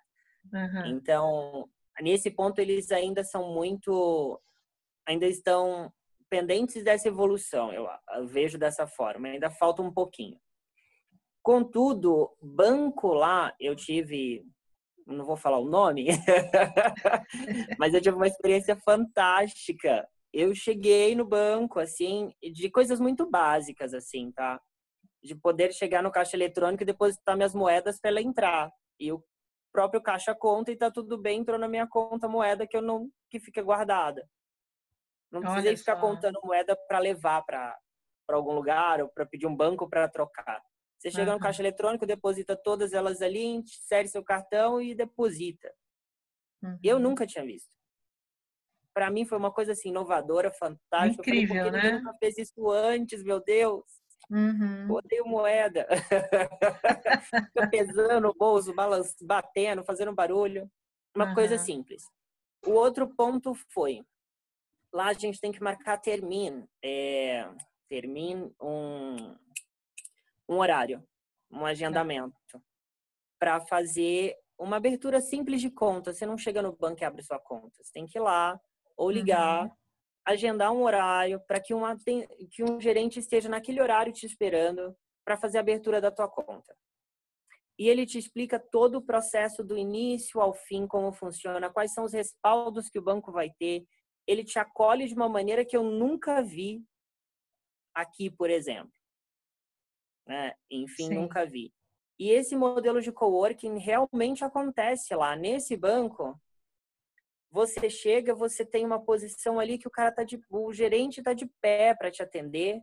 [0.53, 0.85] Uhum.
[0.85, 1.69] Então,
[2.01, 4.41] nesse ponto, eles ainda são muito.
[5.07, 5.91] Ainda estão
[6.29, 7.87] pendentes dessa evolução, eu,
[8.25, 9.27] vejo dessa forma.
[9.27, 10.39] Ainda falta um pouquinho.
[11.43, 14.43] Contudo, banco lá, eu tive
[15.05, 16.07] não vou falar o nome,
[17.77, 20.07] mas eu tive uma experiência fantástica.
[20.33, 24.59] Eu cheguei no banco, assim, de coisas muito básicas, assim, tá?
[25.23, 28.71] De poder chegar no caixa eletrônico e depositar minhas moedas para ela entrar.
[28.99, 29.23] E o
[29.75, 33.11] próprio caixa conta e tá tudo bem, entrou na minha conta moeda que eu não
[33.29, 34.25] que fica guardada.
[35.29, 37.77] Não precisei ficar contando moeda para levar para
[38.29, 40.63] algum lugar ou para pedir um banco para trocar.
[40.97, 41.37] Você chega uhum.
[41.37, 45.69] no caixa eletrônico, deposita todas elas ali, insere seu cartão e deposita.
[46.63, 46.79] Uhum.
[46.81, 47.69] Eu nunca tinha visto.
[48.93, 51.29] Para mim foi uma coisa assim inovadora, fantástica.
[51.29, 51.91] Incrível, falei, né?
[51.97, 53.83] nunca fez isso antes, meu Deus.
[54.29, 54.91] Uhum.
[54.91, 55.87] Odeio moeda.
[57.53, 58.73] Fica pesando no bolso,
[59.21, 60.69] batendo, fazendo barulho.
[61.15, 61.33] Uma uhum.
[61.33, 62.03] coisa simples.
[62.65, 64.03] O outro ponto foi,
[64.91, 67.47] lá a gente tem que marcar termine, é,
[67.87, 69.35] termine um,
[70.49, 71.03] um horário,
[71.51, 71.67] um tá.
[71.67, 72.35] agendamento,
[73.39, 76.11] para fazer uma abertura simples de conta.
[76.11, 77.83] Você não chega no banco e abre sua conta.
[77.83, 78.59] Você tem que ir lá
[78.97, 79.71] ou ligar, uhum.
[80.25, 81.95] Agendar um horário para que, uma,
[82.51, 86.75] que um gerente esteja naquele horário te esperando para fazer a abertura da tua conta.
[87.77, 92.05] E ele te explica todo o processo do início ao fim, como funciona, quais são
[92.05, 93.85] os respaldos que o banco vai ter.
[94.25, 96.83] Ele te acolhe de uma maneira que eu nunca vi
[97.93, 98.95] aqui, por exemplo
[100.27, 100.53] né?
[100.69, 101.15] Enfim, Sim.
[101.15, 101.71] nunca vi.
[102.17, 106.39] E esse modelo de coworking realmente acontece lá nesse banco.
[107.55, 111.31] Você chega, você tem uma posição ali que o cara tá de, o gerente tá
[111.31, 112.81] de pé para te atender,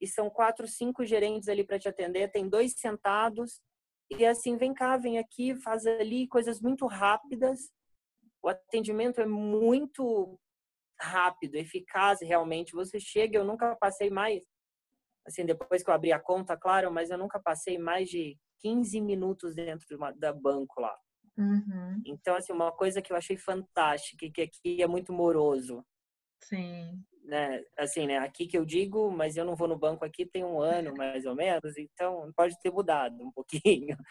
[0.00, 3.60] e são quatro, cinco gerentes ali para te atender, tem dois sentados
[4.10, 7.70] e assim vem cá, vem aqui, faz ali coisas muito rápidas.
[8.42, 10.36] O atendimento é muito
[11.00, 12.72] rápido, eficaz realmente.
[12.72, 14.42] Você chega, eu nunca passei mais
[15.24, 19.00] assim, depois que eu abri a conta, claro, mas eu nunca passei mais de 15
[19.00, 20.98] minutos dentro de uma, da banco lá.
[21.38, 22.02] Uhum.
[22.04, 25.84] Então, assim, uma coisa que eu achei fantástica, que aqui é muito moroso.
[26.42, 27.02] Sim.
[27.24, 27.62] Né?
[27.78, 28.18] Assim, né?
[28.18, 31.24] Aqui que eu digo, mas eu não vou no banco aqui tem um ano, mais
[31.26, 33.96] ou menos, então pode ter mudado um pouquinho.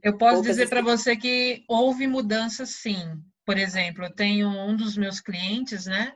[0.00, 3.20] Eu posso Poucas dizer para você que houve mudanças, sim.
[3.44, 6.14] Por exemplo, eu tenho um dos meus clientes, né?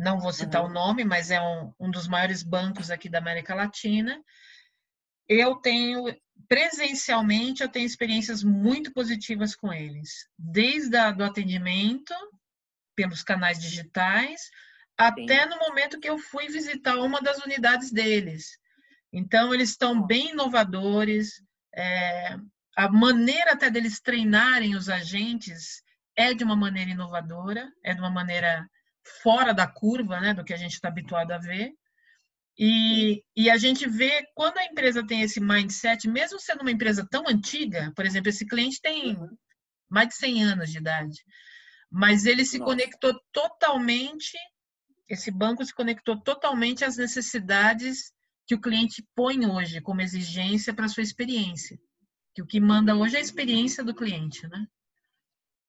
[0.00, 0.70] não vou citar uhum.
[0.70, 4.22] o nome, mas é um, um dos maiores bancos aqui da América Latina.
[5.28, 6.04] Eu tenho,
[6.50, 12.12] presencialmente, eu tenho experiências muito positivas com eles, desde o do atendimento,
[12.96, 14.50] pelos canais digitais,
[14.98, 15.48] até Sim.
[15.48, 18.58] no momento que eu fui visitar uma das unidades deles.
[19.12, 21.40] Então, eles estão bem inovadores.
[21.72, 22.36] É,
[22.76, 25.84] a maneira até deles treinarem os agentes
[26.16, 28.68] é de uma maneira inovadora, é de uma maneira
[29.22, 31.72] fora da curva, né, do que a gente está habituado a ver.
[32.62, 37.08] E, e, a gente vê quando a empresa tem esse mindset, mesmo sendo uma empresa
[37.10, 39.34] tão antiga, por exemplo, esse cliente tem uhum.
[39.88, 41.24] mais de 100 anos de idade,
[41.90, 42.70] mas ele se Nossa.
[42.70, 44.36] conectou totalmente,
[45.08, 48.12] esse banco se conectou totalmente às necessidades
[48.46, 51.80] que o cliente põe hoje como exigência para sua experiência.
[52.34, 54.66] Que o que manda hoje é a experiência do cliente, né?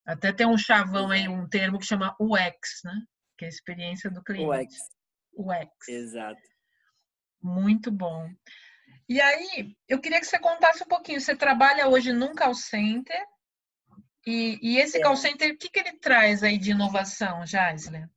[0.06, 3.02] Até tem um chavão aí, um termo que chama UX, né?
[3.38, 4.46] Que é a experiência do cliente.
[4.46, 4.76] UX.
[5.38, 5.88] UX.
[5.88, 6.51] Exato.
[7.42, 8.30] Muito bom.
[9.10, 11.20] E aí, eu queria que você contasse um pouquinho.
[11.20, 13.22] Você trabalha hoje num call center.
[14.26, 15.02] E, e esse é.
[15.02, 18.08] call center, o que, que ele traz aí de inovação, Jaisler?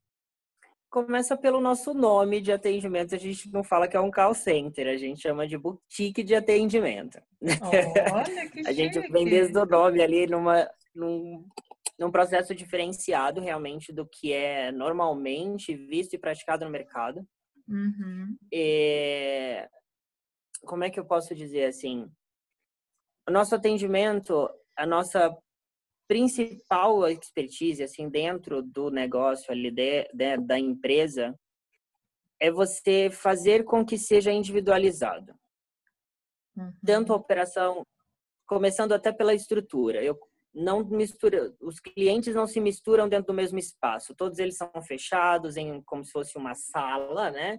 [0.91, 3.15] Começa pelo nosso nome de atendimento.
[3.15, 6.37] A gente não fala que é um call center, a gente chama de boutique de
[6.37, 7.21] atendimento.
[7.43, 11.45] Olha que A gente vem desde o nome ali numa, num,
[11.99, 17.27] num processo diferenciado realmente do que é normalmente visto e praticado no mercado.
[17.69, 18.37] Uhum.
[18.53, 19.69] E,
[20.65, 22.11] como é que eu posso dizer assim?
[23.29, 25.37] O nosso atendimento, a nossa
[26.07, 31.35] principal expertise assim dentro do negócio ali de, de, da empresa
[32.39, 35.35] é você fazer com que seja individualizado.
[36.57, 36.73] Uhum.
[36.85, 37.87] Tanto a operação,
[38.47, 40.03] começando até pela estrutura.
[40.03, 40.19] Eu
[40.55, 44.15] não mistura, os clientes não se misturam dentro do mesmo espaço.
[44.15, 47.59] Todos eles são fechados em como se fosse uma sala, né?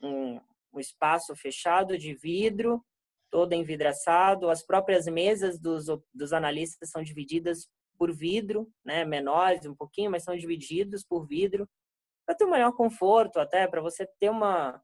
[0.00, 0.40] Um,
[0.72, 2.84] um espaço fechado de vidro,
[3.28, 4.48] todo envidraçado.
[4.48, 9.04] As próprias mesas dos, dos analistas são divididas por vidro, né?
[9.04, 11.68] Menores um pouquinho, mas são divididos por vidro
[12.24, 14.80] para ter um maior conforto, até para você ter uma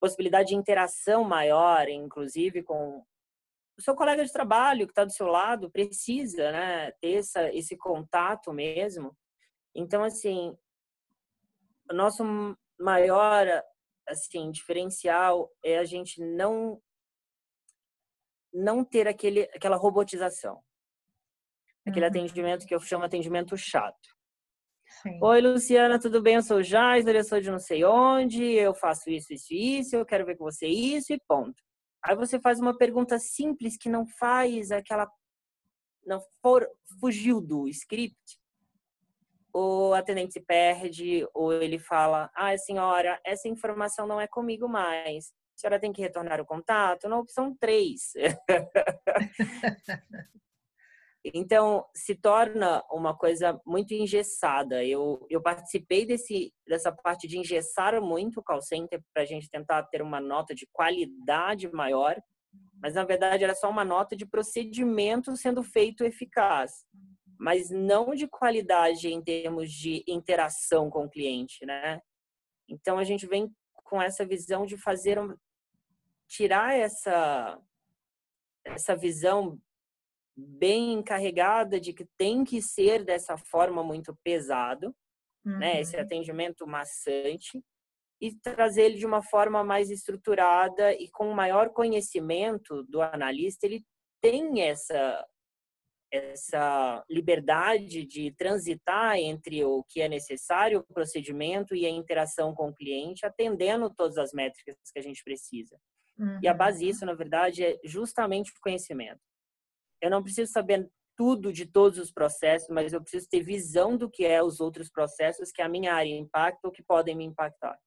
[0.00, 3.04] possibilidade de interação maior, inclusive com
[3.80, 7.78] o seu colega de trabalho que está do seu lado precisa, né, ter essa, esse
[7.78, 9.16] contato mesmo.
[9.74, 10.54] Então, assim,
[11.90, 12.22] o nosso
[12.78, 13.46] maior,
[14.06, 16.80] assim, diferencial é a gente não
[18.52, 20.60] não ter aquele, aquela robotização.
[21.86, 22.10] Aquele uhum.
[22.10, 24.08] atendimento que eu chamo atendimento chato.
[25.02, 25.18] Sim.
[25.22, 26.34] Oi, Luciana, tudo bem?
[26.34, 29.96] Eu sou o Jaiser, eu sou de não sei onde, eu faço isso, isso, isso,
[29.96, 31.62] eu quero ver com você isso e ponto.
[32.02, 35.10] Aí você faz uma pergunta simples que não faz aquela.
[36.04, 36.68] não for,
[37.00, 38.38] fugiu do script.
[39.52, 45.32] O atendente se perde, ou ele fala: Ah, senhora, essa informação não é comigo mais.
[45.56, 48.12] A senhora tem que retornar o contato na opção 3.
[51.22, 54.82] Então, se torna uma coisa muito engessada.
[54.82, 59.50] Eu, eu participei desse, dessa parte de engessar muito o call center para a gente
[59.50, 62.16] tentar ter uma nota de qualidade maior,
[62.82, 66.86] mas na verdade era só uma nota de procedimento sendo feito eficaz,
[67.38, 72.00] mas não de qualidade em termos de interação com o cliente, né?
[72.66, 73.52] Então, a gente vem
[73.84, 75.18] com essa visão de fazer
[76.26, 77.60] tirar essa
[78.64, 79.58] essa visão
[80.40, 84.94] bem encarregada de que tem que ser dessa forma muito pesado,
[85.44, 85.58] uhum.
[85.58, 85.80] né?
[85.80, 86.02] Esse uhum.
[86.02, 87.62] atendimento maçante
[88.20, 93.84] e trazer ele de uma forma mais estruturada e com maior conhecimento do analista, ele
[94.20, 95.26] tem essa
[96.12, 102.68] essa liberdade de transitar entre o que é necessário, o procedimento e a interação com
[102.68, 105.78] o cliente, atendendo todas as métricas que a gente precisa.
[106.18, 106.40] Uhum.
[106.42, 109.20] E a base disso, na verdade, é justamente o conhecimento.
[110.00, 114.10] Eu não preciso saber tudo de todos os processos, mas eu preciso ter visão do
[114.10, 117.78] que é os outros processos que a minha área impacta ou que podem me impactar,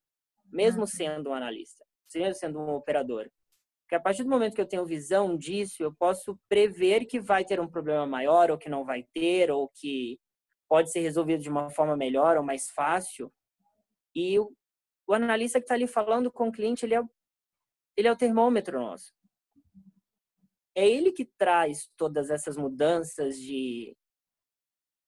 [0.45, 0.87] mesmo uhum.
[0.87, 3.27] sendo um analista, mesmo sendo um operador.
[3.81, 7.43] Porque a partir do momento que eu tenho visão disso, eu posso prever que vai
[7.43, 10.19] ter um problema maior ou que não vai ter ou que
[10.69, 13.33] pode ser resolvido de uma forma melhor ou mais fácil.
[14.15, 14.55] E o,
[15.07, 17.01] o analista que está ali falando com o cliente, ele é,
[17.97, 19.11] ele é o termômetro nosso
[20.75, 23.95] é ele que traz todas essas mudanças de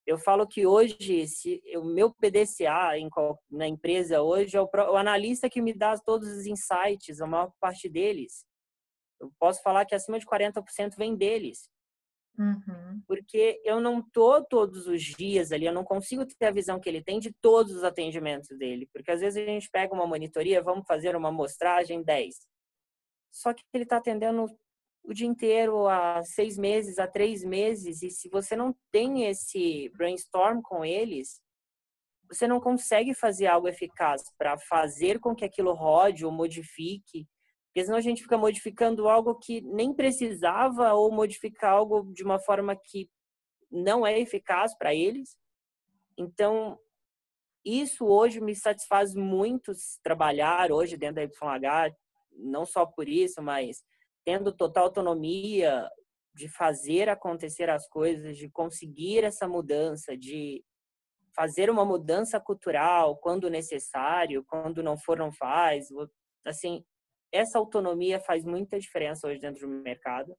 [0.06, 3.10] eu falo que hoje se o meu PDCA em,
[3.50, 7.52] na empresa hoje é o, o, analista que me dá todos os insights, a maior
[7.60, 8.46] parte deles.
[9.20, 11.68] Eu posso falar que acima de 40% vem deles.
[12.38, 13.02] Uhum.
[13.08, 16.88] Porque eu não tô todos os dias ali, eu não consigo ter a visão que
[16.88, 18.88] ele tem de todos os atendimentos dele.
[18.94, 22.36] Porque às vezes a gente pega uma monitoria, vamos fazer uma amostragem 10.
[23.32, 24.46] Só que ele está atendendo
[25.08, 29.90] o dia inteiro, há seis meses, há três meses, e se você não tem esse
[29.96, 31.42] brainstorm com eles,
[32.28, 37.28] você não consegue fazer algo eficaz para fazer com que aquilo rode ou modifique
[37.68, 42.40] Porque senão a gente fica modificando algo que nem precisava ou modificar algo de uma
[42.40, 43.10] forma que
[43.70, 45.38] não é eficaz para eles.
[46.18, 46.80] Então,
[47.64, 51.94] isso hoje me satisfaz muito trabalhar hoje dentro da YH,
[52.32, 53.84] não só por isso, mas
[54.26, 55.88] tendo total autonomia
[56.34, 60.64] de fazer acontecer as coisas, de conseguir essa mudança, de
[61.34, 65.88] fazer uma mudança cultural quando necessário, quando não for não faz.
[66.46, 66.84] Assim,
[67.32, 70.36] essa autonomia faz muita diferença hoje dentro do mercado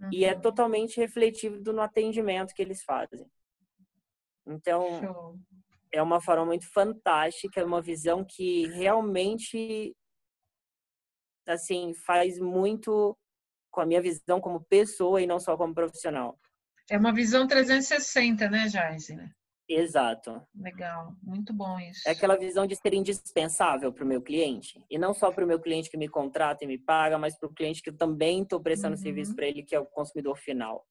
[0.00, 0.10] uhum.
[0.12, 0.40] e é uhum.
[0.40, 3.26] totalmente refletido no atendimento que eles fazem.
[4.46, 5.38] Então, Show.
[5.92, 9.94] é uma forma muito fantástica, é uma visão que realmente
[11.46, 13.16] assim faz muito
[13.72, 16.38] com a minha visão como pessoa e não só como profissional.
[16.88, 19.16] É uma visão 360, né, Jaise?
[19.68, 20.42] Exato.
[20.54, 22.06] Legal, muito bom isso.
[22.06, 24.84] É aquela visão de ser indispensável para o meu cliente.
[24.90, 27.48] E não só para o meu cliente que me contrata e me paga, mas para
[27.48, 29.02] o cliente que eu também estou prestando uhum.
[29.02, 30.86] serviço para ele, que é o consumidor final.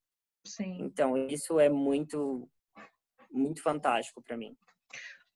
[0.46, 0.78] Sim.
[0.82, 2.50] Então, isso é muito,
[3.32, 4.56] muito fantástico para mim.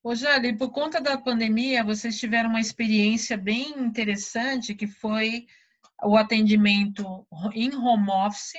[0.03, 5.45] Ô, Jali, por conta da pandemia, vocês tiveram uma experiência bem interessante, que foi
[6.03, 8.53] o atendimento em home office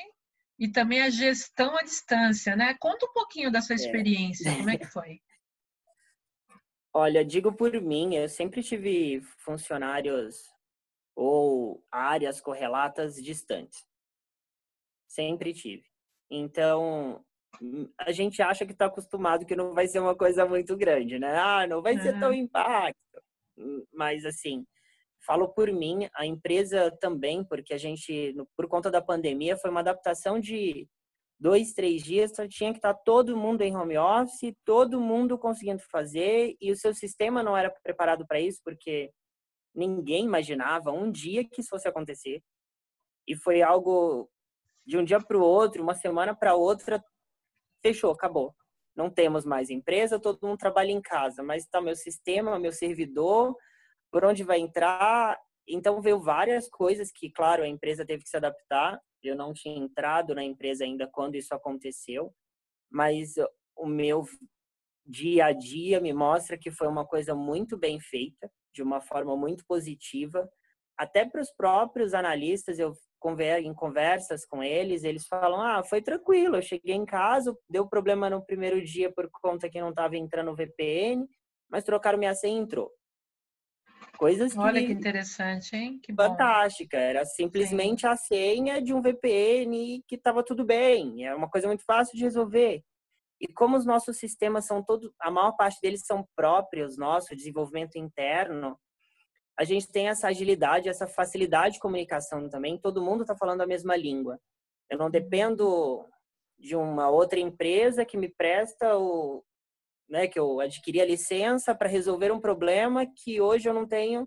[0.58, 2.74] e também a gestão à distância, né?
[2.80, 3.76] Conta um pouquinho da sua é.
[3.76, 4.56] experiência, é.
[4.56, 5.20] como é que foi?
[6.94, 10.50] Olha, digo por mim, eu sempre tive funcionários
[11.14, 13.84] ou áreas correlatas distantes.
[15.06, 15.84] Sempre tive.
[16.30, 17.22] Então,
[17.98, 21.36] a gente acha que está acostumado que não vai ser uma coisa muito grande, né?
[21.38, 22.96] Ah, não vai ser tão impacto.
[23.92, 24.66] Mas, assim,
[25.26, 29.80] Falo por mim, a empresa também, porque a gente, por conta da pandemia, foi uma
[29.80, 30.88] adaptação de
[31.38, 35.82] dois, três dias, então tinha que estar todo mundo em home office, todo mundo conseguindo
[35.90, 39.10] fazer, e o seu sistema não era preparado para isso, porque
[39.74, 42.40] ninguém imaginava um dia que isso fosse acontecer.
[43.26, 44.30] E foi algo
[44.86, 47.04] de um dia para o outro, uma semana para outra,
[47.82, 48.54] fechou, acabou.
[48.94, 53.54] Não temos mais empresa, todo mundo trabalha em casa, mas está meu sistema, meu servidor,
[54.10, 55.38] por onde vai entrar.
[55.68, 59.00] Então, veio várias coisas que, claro, a empresa teve que se adaptar.
[59.22, 62.32] Eu não tinha entrado na empresa ainda quando isso aconteceu,
[62.90, 63.34] mas
[63.76, 64.24] o meu
[65.04, 69.36] dia a dia me mostra que foi uma coisa muito bem feita, de uma forma
[69.36, 70.48] muito positiva.
[70.96, 72.94] Até para os próprios analistas, eu
[73.60, 78.30] em conversas com eles, eles falam: ah, foi tranquilo, eu cheguei em casa, deu problema
[78.30, 81.26] no primeiro dia por conta que não estava entrando o VPN,
[81.68, 82.90] mas trocaram minha senha e entrou.
[84.16, 84.58] Coisas que.
[84.58, 86.00] Olha que interessante, hein?
[86.02, 86.96] Que fantástica.
[86.96, 88.06] Era simplesmente Sim.
[88.06, 91.24] a senha de um VPN que estava tudo bem.
[91.26, 92.82] É uma coisa muito fácil de resolver.
[93.40, 97.96] E como os nossos sistemas são todos, a maior parte deles são próprios, nosso desenvolvimento
[97.96, 98.78] interno,
[99.58, 102.78] a gente tem essa agilidade, essa facilidade de comunicação também.
[102.78, 104.38] Todo mundo está falando a mesma língua.
[104.90, 106.04] Eu não dependo
[106.58, 109.42] de uma outra empresa que me presta o,
[110.08, 114.26] né, que eu adquiri a licença para resolver um problema que hoje eu não tenho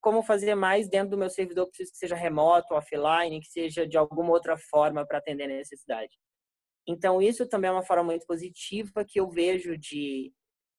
[0.00, 3.98] como fazer mais dentro do meu servidor, preciso que seja remoto, offline, que seja de
[3.98, 6.16] alguma outra forma para atender a necessidade.
[6.86, 10.32] Então, isso também é uma forma muito positiva que eu vejo de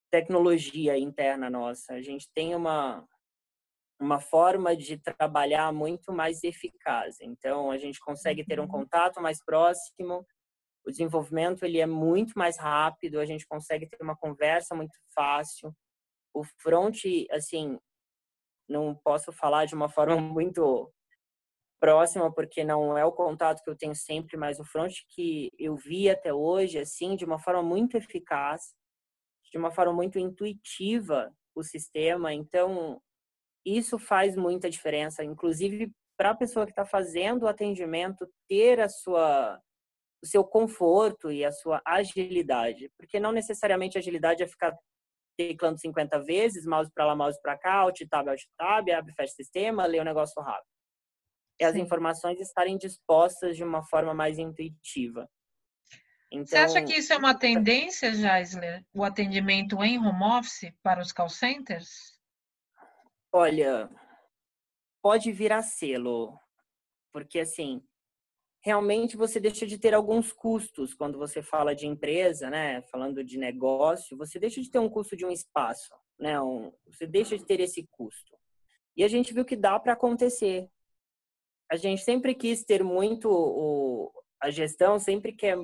[0.10, 1.94] tecnologia interna nossa.
[1.94, 3.06] A gente tem uma,
[4.02, 7.18] uma forma de trabalhar muito mais eficaz.
[7.22, 8.70] Então, a gente consegue ter um uhum.
[8.70, 10.26] contato mais próximo,
[10.86, 15.74] o desenvolvimento ele é muito mais rápido, a gente consegue ter uma conversa muito fácil.
[16.34, 17.78] O front, assim,
[18.68, 20.92] não posso falar de uma forma muito
[21.80, 25.76] próxima porque não é o contato que eu tenho sempre, mas o front que eu
[25.76, 28.74] vi até hoje, assim, de uma forma muito eficaz,
[29.52, 32.34] de uma forma muito intuitiva o sistema.
[32.34, 33.02] Então,
[33.66, 38.90] isso faz muita diferença, inclusive para a pessoa que está fazendo o atendimento ter a
[38.90, 39.60] sua
[40.22, 44.76] o seu conforto e a sua agilidade, porque não necessariamente agilidade é ficar
[45.38, 49.34] teclando 50 vezes, mouse para lá, mouse para cá, alt tab, alt tab, abre, fecha
[49.34, 50.68] sistema, lê o negócio rápido.
[51.60, 51.82] E as Sim.
[51.82, 55.30] informações estarem dispostas de uma forma mais intuitiva.
[56.32, 61.02] Então, Você acha que isso é uma tendência, Jaisler, o atendimento em home office para
[61.02, 62.20] os call centers?
[63.32, 63.90] Olha,
[65.02, 66.40] pode vir a selo,
[67.12, 67.82] porque assim,
[68.62, 72.82] realmente você deixa de ter alguns custos quando você fala de empresa, né?
[72.84, 76.40] Falando de negócio, você deixa de ter um custo de um espaço, né?
[76.42, 78.38] Um, você deixa de ter esse custo.
[78.96, 80.70] E a gente viu que dá para acontecer.
[81.72, 85.58] A gente sempre quis ter muito o, a gestão, sempre quer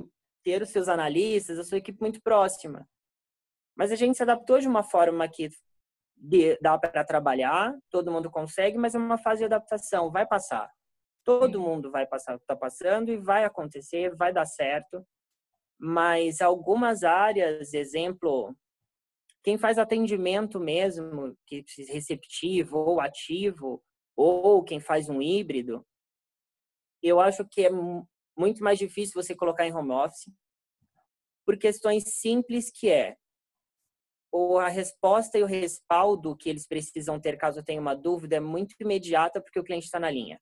[0.43, 2.87] ter os seus analistas, a sua equipe muito próxima.
[3.75, 5.49] Mas a gente se adaptou de uma forma que
[6.61, 10.71] dá para trabalhar, todo mundo consegue, mas é uma fase de adaptação, vai passar.
[11.25, 15.05] Todo mundo vai passar, está passando e vai acontecer, vai dar certo.
[15.77, 18.55] Mas algumas áreas, exemplo,
[19.43, 23.83] quem faz atendimento mesmo, que receptivo ou ativo,
[24.15, 25.85] ou quem faz um híbrido,
[27.01, 27.69] eu acho que é
[28.37, 30.31] muito mais difícil você colocar em home office
[31.45, 33.17] por questões simples que é
[34.31, 38.39] ou a resposta e o respaldo que eles precisam ter caso tenha uma dúvida é
[38.39, 40.39] muito imediata porque o cliente está na linha.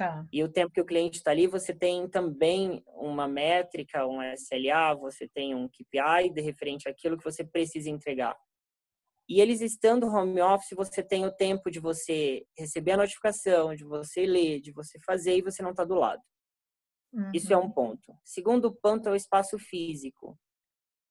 [0.00, 0.26] Tá.
[0.32, 4.94] E o tempo que o cliente está ali, você tem também uma métrica, um SLA,
[4.94, 8.34] você tem um KPI de referente àquilo que você precisa entregar.
[9.28, 13.84] E eles estando home office, você tem o tempo de você receber a notificação, de
[13.84, 16.22] você ler, de você fazer e você não está do lado.
[17.12, 17.30] Uhum.
[17.34, 17.70] Isso é um uhum.
[17.70, 18.16] ponto.
[18.24, 20.34] Segundo ponto é o espaço físico.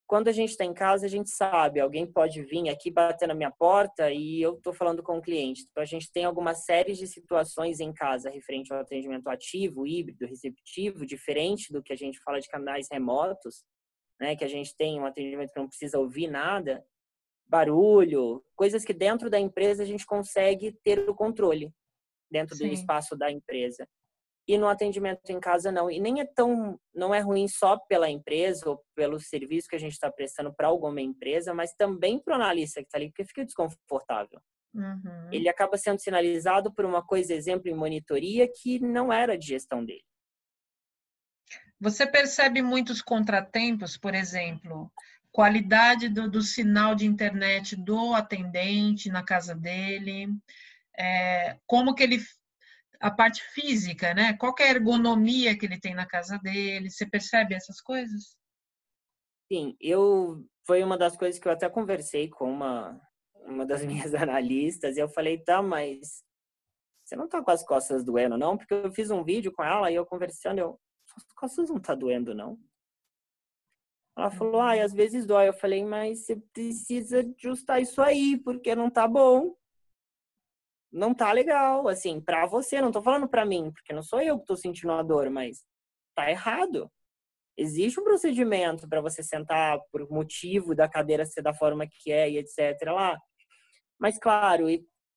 [0.10, 3.36] Quando a gente está em casa, a gente sabe, alguém pode vir aqui bater na
[3.36, 5.68] minha porta e eu estou falando com o cliente.
[5.70, 10.26] Então, a gente tem algumas séries de situações em casa referente ao atendimento ativo, híbrido,
[10.26, 13.64] receptivo, diferente do que a gente fala de canais remotos,
[14.20, 14.36] né?
[14.36, 16.84] Que a gente tem um atendimento que não precisa ouvir nada
[17.48, 21.72] barulho, coisas que dentro da empresa a gente consegue ter o controle
[22.32, 22.68] dentro Sim.
[22.68, 23.88] do espaço da empresa.
[24.50, 25.92] E no atendimento em casa não.
[25.92, 29.80] E nem é tão, não é ruim só pela empresa ou pelo serviço que a
[29.80, 33.26] gente está prestando para alguma empresa, mas também para o analista que está ali, porque
[33.26, 34.42] fica desconfortável.
[34.74, 35.30] Uhum.
[35.32, 39.86] Ele acaba sendo sinalizado por uma coisa, exemplo, em monitoria que não era de gestão
[39.86, 40.04] dele.
[41.80, 44.92] Você percebe muitos contratempos, por exemplo,
[45.32, 50.28] qualidade do, do sinal de internet do atendente na casa dele,
[50.98, 52.18] é, como que ele
[53.00, 54.34] a parte física, né?
[54.34, 56.90] Qual é a ergonomia que ele tem na casa dele?
[56.90, 58.38] Você percebe essas coisas?
[59.52, 63.00] Sim, eu foi uma das coisas que eu até conversei com uma
[63.46, 66.24] uma das minhas analistas e eu falei, tá, mas
[67.04, 68.56] você não tá com as costas doendo, não?
[68.58, 70.80] Porque eu fiz um vídeo com ela e eu conversando, eu,
[71.18, 72.60] as costas não tá doendo, não?
[74.16, 75.48] Ela falou, ai, às vezes dói.
[75.48, 79.56] Eu falei, mas você precisa ajustar isso aí, porque não tá bom.
[80.92, 84.40] Não tá legal, assim, pra você, não tô falando pra mim, porque não sou eu
[84.40, 85.64] que tô sentindo a dor, mas
[86.16, 86.92] tá errado.
[87.58, 92.30] Existe um procedimento para você sentar por motivo da cadeira ser da forma que é
[92.30, 93.20] e etc lá.
[94.00, 94.66] Mas claro,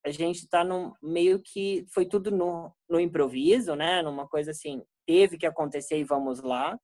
[0.04, 4.02] a gente tá no meio que foi tudo no, no improviso, né?
[4.02, 6.76] Numa coisa assim, teve que acontecer e vamos lá.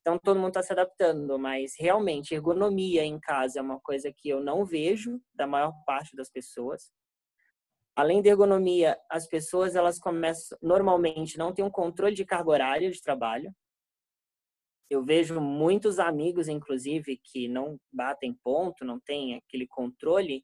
[0.00, 4.28] Então todo mundo está se adaptando, mas realmente ergonomia em casa é uma coisa que
[4.28, 6.90] eu não vejo da maior parte das pessoas.
[8.00, 12.90] Além da ergonomia, as pessoas elas começam normalmente não têm um controle de carga horária
[12.90, 13.54] de trabalho.
[14.88, 20.42] Eu vejo muitos amigos, inclusive, que não batem ponto, não têm aquele controle,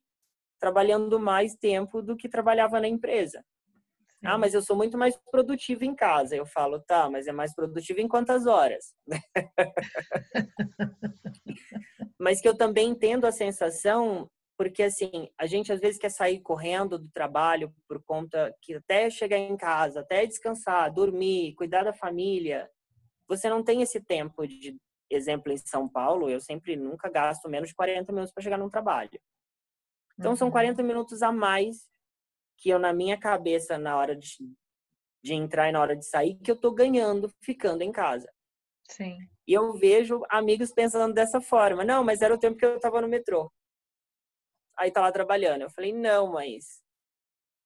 [0.61, 3.43] trabalhando mais tempo do que trabalhava na empresa.
[4.23, 6.37] Ah, mas eu sou muito mais produtivo em casa.
[6.37, 8.95] Eu falo, tá, mas é mais produtivo em quantas horas?
[12.21, 16.41] mas que eu também entendo a sensação, porque assim, a gente às vezes quer sair
[16.41, 21.93] correndo do trabalho por conta que até chegar em casa, até descansar, dormir, cuidar da
[21.93, 22.71] família,
[23.29, 24.77] você não tem esse tempo de
[25.11, 28.71] exemplo em São Paulo, eu sempre nunca gasto menos de 40 minutos para chegar no
[28.71, 29.21] trabalho.
[30.19, 30.37] Então uhum.
[30.37, 31.89] são 40 minutos a mais
[32.59, 34.29] que eu, na minha cabeça, na hora de,
[35.23, 38.33] de entrar e na hora de sair, que eu tô ganhando ficando em casa.
[38.89, 39.19] Sim.
[39.47, 41.85] E eu vejo amigos pensando dessa forma.
[41.85, 43.53] Não, mas era o tempo que eu tava no metrô.
[44.79, 45.63] Aí tá lá trabalhando.
[45.63, 46.83] Eu falei, não, mas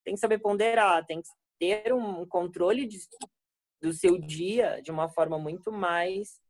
[0.04, 2.98] tem que saber ponderar, tem que ter um controle de,
[3.82, 6.40] do seu dia de uma forma muito mais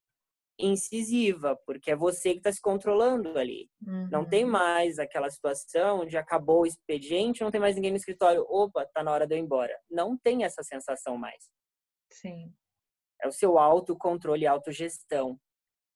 [0.58, 3.70] incisiva, porque é você que está se controlando ali.
[3.86, 4.08] Uhum.
[4.10, 4.50] Não tem uhum.
[4.50, 9.02] mais aquela situação de acabou o expediente, não tem mais ninguém no escritório, opa, tá
[9.02, 9.76] na hora de eu ir embora.
[9.90, 11.48] Não tem essa sensação mais.
[12.12, 12.52] Sim.
[13.22, 15.38] É o seu autocontrole, autogestão.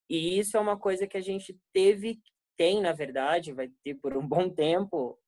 [0.09, 2.21] E isso é uma coisa que a gente teve,
[2.57, 5.19] tem na verdade, vai ter por um bom tempo,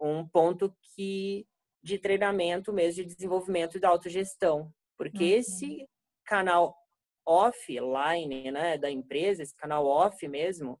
[0.00, 1.46] um ponto que
[1.82, 4.72] de treinamento mesmo, de desenvolvimento da autogestão.
[4.98, 5.38] Porque uhum.
[5.38, 5.88] esse
[6.24, 6.76] canal
[7.24, 10.80] offline, né, da empresa, esse canal off mesmo,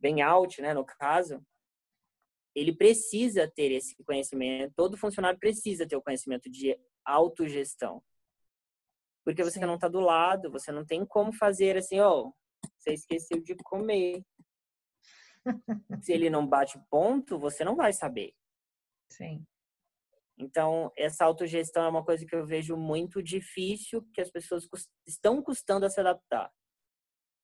[0.00, 1.44] bem out, né, no caso,
[2.54, 8.02] ele precisa ter esse conhecimento, todo funcionário precisa ter o conhecimento de autogestão.
[9.24, 9.66] Porque você Sim.
[9.66, 12.34] não está do lado, você não tem como fazer assim, ó, oh,
[12.78, 14.22] você esqueceu de comer.
[16.00, 18.34] Se ele não bate ponto, você não vai saber.
[19.10, 19.44] Sim.
[20.36, 24.66] Então, essa autogestão é uma coisa que eu vejo muito difícil, que as pessoas
[25.06, 26.50] estão custando a se adaptar.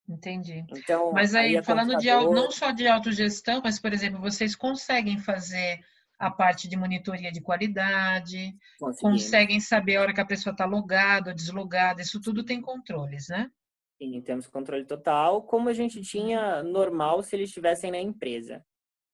[0.08, 0.64] Entendi.
[0.76, 2.28] Então, mas aí, aí falando computador...
[2.28, 5.78] de não só de autogestão, mas, por exemplo, vocês conseguem fazer
[6.18, 8.54] a parte de monitoria de qualidade,
[9.00, 13.28] conseguem saber a hora que a pessoa está logada ou deslogada, isso tudo tem controles,
[13.28, 13.50] né?
[14.00, 18.64] Sim, temos controle total, como a gente tinha normal se eles estivessem na empresa.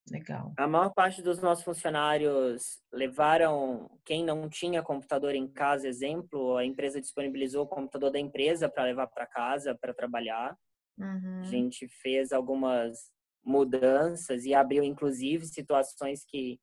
[0.09, 0.53] Legal.
[0.57, 6.65] A maior parte dos nossos funcionários levaram, quem não tinha computador em casa, exemplo, a
[6.65, 10.57] empresa disponibilizou o computador da empresa para levar para casa para trabalhar.
[10.97, 11.41] Uhum.
[11.41, 13.11] A gente fez algumas
[13.45, 16.61] mudanças e abriu, inclusive, situações que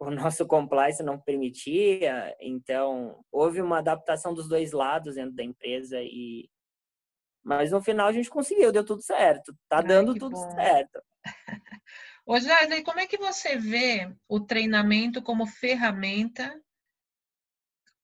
[0.00, 2.34] o nosso compliance não permitia.
[2.40, 6.48] Então, houve uma adaptação dos dois lados dentro da empresa e
[7.42, 9.56] mas no final a gente conseguiu, deu tudo certo.
[9.68, 10.54] Tá Ai, dando tudo bom.
[10.54, 11.02] certo.
[12.24, 16.60] Ô, Jair, como é que você vê o treinamento como ferramenta,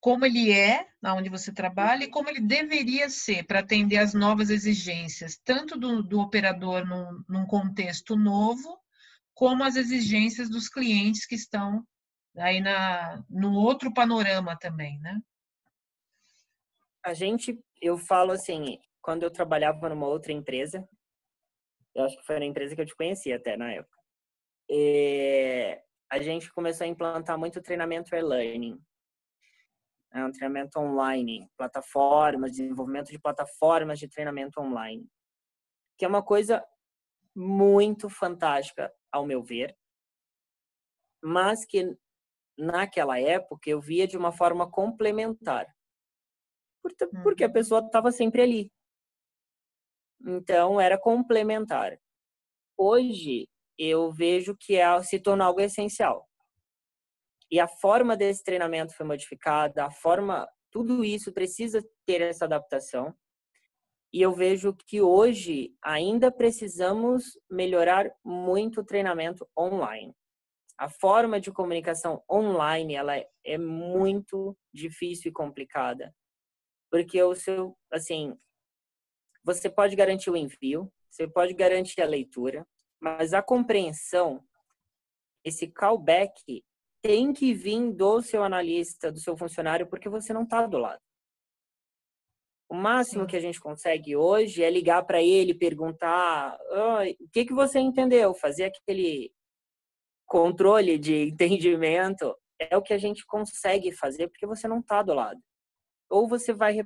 [0.00, 4.50] como ele é, onde você trabalha, e como ele deveria ser para atender às novas
[4.50, 8.78] exigências, tanto do, do operador num, num contexto novo,
[9.34, 11.86] como as exigências dos clientes que estão
[12.36, 15.20] aí na, no outro panorama também, né?
[17.04, 18.78] A gente, eu falo assim,
[19.08, 20.86] quando eu trabalhava numa outra empresa,
[21.94, 23.98] eu acho que foi na empresa que eu te conheci até na época,
[24.68, 25.80] e
[26.10, 28.78] a gente começou a implantar muito treinamento e-learning,
[30.12, 35.08] é um treinamento online, plataformas, desenvolvimento de plataformas de treinamento online,
[35.96, 36.62] que é uma coisa
[37.34, 39.74] muito fantástica ao meu ver,
[41.24, 41.96] mas que
[42.58, 45.66] naquela época eu via de uma forma complementar.
[47.22, 47.52] Porque a uhum.
[47.54, 48.70] pessoa estava sempre ali.
[50.26, 51.98] Então era complementar.
[52.76, 53.48] Hoje
[53.78, 56.26] eu vejo que é, se tornou algo essencial.
[57.50, 63.14] E a forma desse treinamento foi modificada, a forma, tudo isso precisa ter essa adaptação.
[64.12, 70.14] E eu vejo que hoje ainda precisamos melhorar muito o treinamento online.
[70.78, 76.14] A forma de comunicação online, ela é muito difícil e complicada.
[76.90, 78.38] Porque o seu, assim,
[79.48, 82.66] você pode garantir o envio, você pode garantir a leitura,
[83.00, 84.44] mas a compreensão,
[85.42, 86.62] esse callback
[87.00, 91.00] tem que vir do seu analista, do seu funcionário, porque você não está do lado.
[92.68, 97.46] O máximo que a gente consegue hoje é ligar para ele, perguntar oh, o que,
[97.46, 99.32] que você entendeu, fazer aquele
[100.26, 102.36] controle de entendimento.
[102.58, 105.40] É o que a gente consegue fazer porque você não está do lado.
[106.10, 106.76] Ou você vai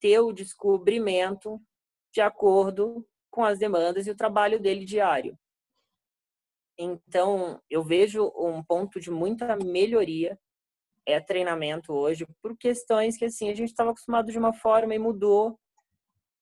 [0.00, 1.62] ter o descobrimento
[2.12, 5.38] de acordo com as demandas e o trabalho dele diário.
[6.78, 10.38] Então, eu vejo um ponto de muita melhoria
[11.06, 14.98] é treinamento hoje por questões que assim a gente estava acostumado de uma forma e
[14.98, 15.58] mudou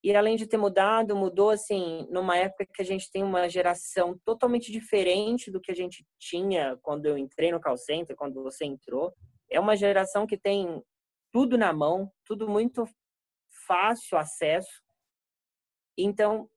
[0.02, 4.18] e além de ter mudado mudou assim numa época que a gente tem uma geração
[4.24, 8.64] totalmente diferente do que a gente tinha quando eu entrei no call center quando você
[8.64, 9.14] entrou
[9.50, 10.82] é uma geração que tem
[11.32, 12.84] tudo na mão tudo muito
[13.66, 14.82] fácil acesso
[16.04, 16.48] então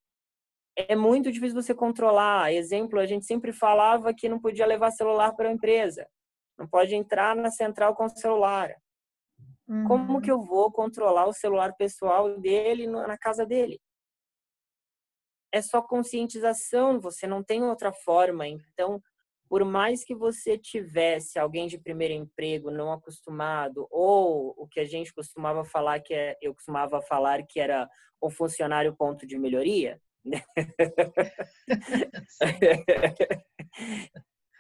[0.75, 5.33] é muito difícil você controlar exemplo a gente sempre falava que não podia levar celular
[5.35, 6.07] para a empresa
[6.61, 8.75] não pode entrar na central com o celular.
[9.67, 9.87] Uhum.
[9.87, 13.79] Como que eu vou controlar o celular pessoal dele na casa dele?
[15.51, 18.47] É só conscientização, você não tem outra forma.
[18.47, 19.01] Então,
[19.51, 24.85] por mais que você tivesse alguém de primeiro emprego não acostumado, ou o que a
[24.85, 27.85] gente costumava falar que é, eu costumava falar que era
[28.23, 30.41] um funcionário ponto de melhoria, né?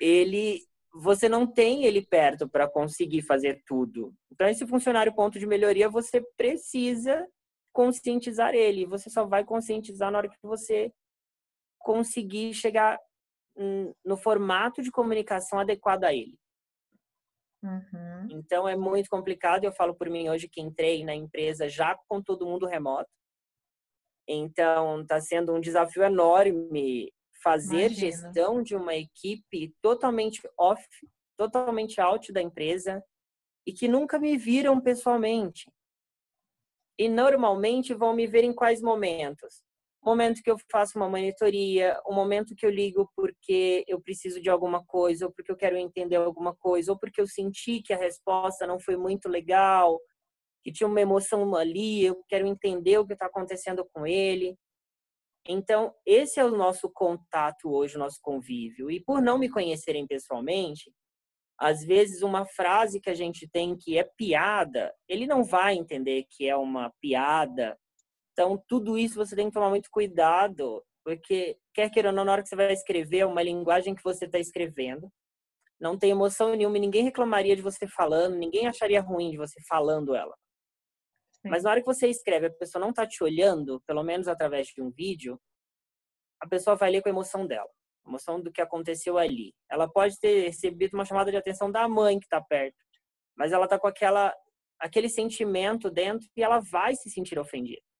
[0.01, 0.59] ele
[0.93, 4.13] você não tem ele perto para conseguir fazer tudo.
[4.29, 7.25] Então, esse funcionário ponto de melhoria, você precisa
[7.71, 8.85] conscientizar ele.
[8.87, 10.91] Você só vai conscientizar na hora que você
[11.79, 12.99] conseguir chegar
[14.03, 16.37] no formato de comunicação adequado a ele.
[17.63, 18.27] Uhum.
[18.31, 19.63] Então, é muito complicado.
[19.63, 23.09] Eu falo por mim hoje que entrei na empresa já com todo mundo remoto.
[24.27, 27.11] Então, está sendo um desafio enorme
[27.43, 28.11] fazer Imagina.
[28.11, 30.87] gestão de uma equipe totalmente off,
[31.37, 33.03] totalmente out da empresa
[33.65, 35.71] e que nunca me viram pessoalmente.
[36.97, 39.63] E normalmente vão me ver em quais momentos?
[40.03, 44.41] O momento que eu faço uma monitoria, o momento que eu ligo porque eu preciso
[44.41, 47.93] de alguma coisa, ou porque eu quero entender alguma coisa, ou porque eu senti que
[47.93, 49.99] a resposta não foi muito legal,
[50.63, 54.57] que tinha uma emoção ali, eu quero entender o que está acontecendo com ele.
[55.47, 58.89] Então, esse é o nosso contato hoje, o nosso convívio.
[58.89, 60.91] E por não me conhecerem pessoalmente,
[61.59, 66.25] às vezes uma frase que a gente tem que é piada, ele não vai entender
[66.29, 67.77] que é uma piada
[68.41, 72.31] Então, tudo isso você tem que tomar muito cuidado, porque, quer queira ou não, na
[72.31, 75.11] hora que você vai escrever, é uma linguagem que você está escrevendo.
[75.79, 80.15] Não tem emoção nenhuma, ninguém reclamaria de você falando, ninguém acharia ruim de você falando
[80.15, 80.35] ela.
[81.33, 81.49] Sim.
[81.49, 84.69] Mas na hora que você escreve, a pessoa não está te olhando, pelo menos através
[84.69, 85.39] de um vídeo,
[86.41, 87.69] a pessoa vai ler com a emoção dela,
[88.03, 89.53] a emoção do que aconteceu ali.
[89.69, 92.77] Ela pode ter recebido uma chamada de atenção da mãe que está perto,
[93.37, 94.33] mas ela está com aquela
[94.79, 97.90] aquele sentimento dentro e ela vai se sentir ofendida.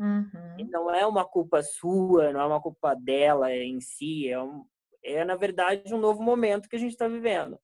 [0.00, 0.56] Uhum.
[0.58, 4.64] E não é uma culpa sua, não é uma culpa dela em si, é, um,
[5.04, 7.60] é na verdade um novo momento que a gente está vivendo.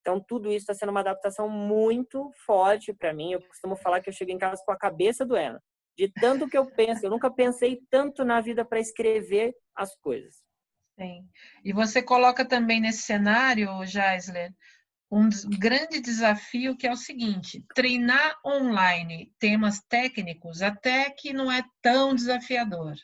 [0.00, 3.32] Então tudo isso está sendo uma adaptação muito forte para mim.
[3.32, 5.60] Eu costumo falar que eu chego em casa com a cabeça doendo,
[5.98, 7.04] de tanto que eu penso.
[7.04, 10.36] Eu nunca pensei tanto na vida para escrever as coisas.
[10.98, 11.28] Sim.
[11.62, 14.50] E você coloca também nesse cenário, Jaisler,
[15.10, 15.28] um
[15.58, 22.14] grande desafio que é o seguinte: treinar online temas técnicos até que não é tão
[22.14, 22.94] desafiador.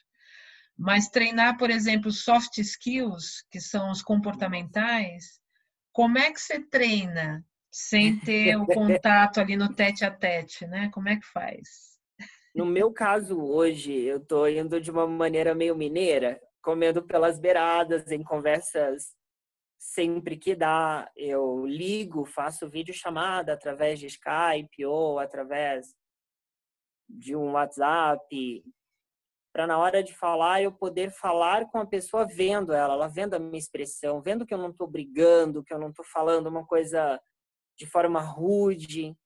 [0.77, 5.41] Mas treinar, por exemplo, soft skills, que são os comportamentais,
[5.93, 10.91] como é que você treina sem ter o contato ali no tete a tete, né?
[10.93, 11.93] Como é que faz?
[12.55, 18.11] No meu caso hoje, eu estou indo de uma maneira meio mineira, comendo pelas beiradas,
[18.11, 19.15] em conversas
[19.83, 25.93] sempre que dá, eu ligo, faço vídeo chamada através de Skype ou através
[27.09, 28.65] de um WhatsApp,
[29.53, 33.35] para na hora de falar eu poder falar com a pessoa vendo ela, ela vendo
[33.35, 36.65] a minha expressão, vendo que eu não estou brigando, que eu não estou falando uma
[36.65, 37.21] coisa
[37.77, 39.17] de forma rude,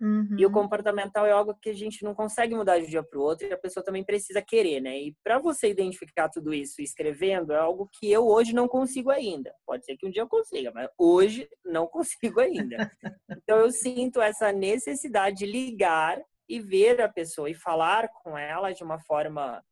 [0.00, 0.36] Uhum.
[0.38, 0.54] E o uhum.
[0.54, 3.46] comportamental é algo que a gente não consegue mudar de um dia para o outro
[3.46, 4.96] e a pessoa também precisa querer, né?
[4.96, 9.52] E para você identificar tudo isso escrevendo é algo que eu hoje não consigo ainda.
[9.66, 12.90] Pode ser que um dia eu consiga, mas hoje não consigo ainda.
[13.30, 18.72] então eu sinto essa necessidade de ligar e ver a pessoa e falar com ela
[18.72, 19.62] de uma forma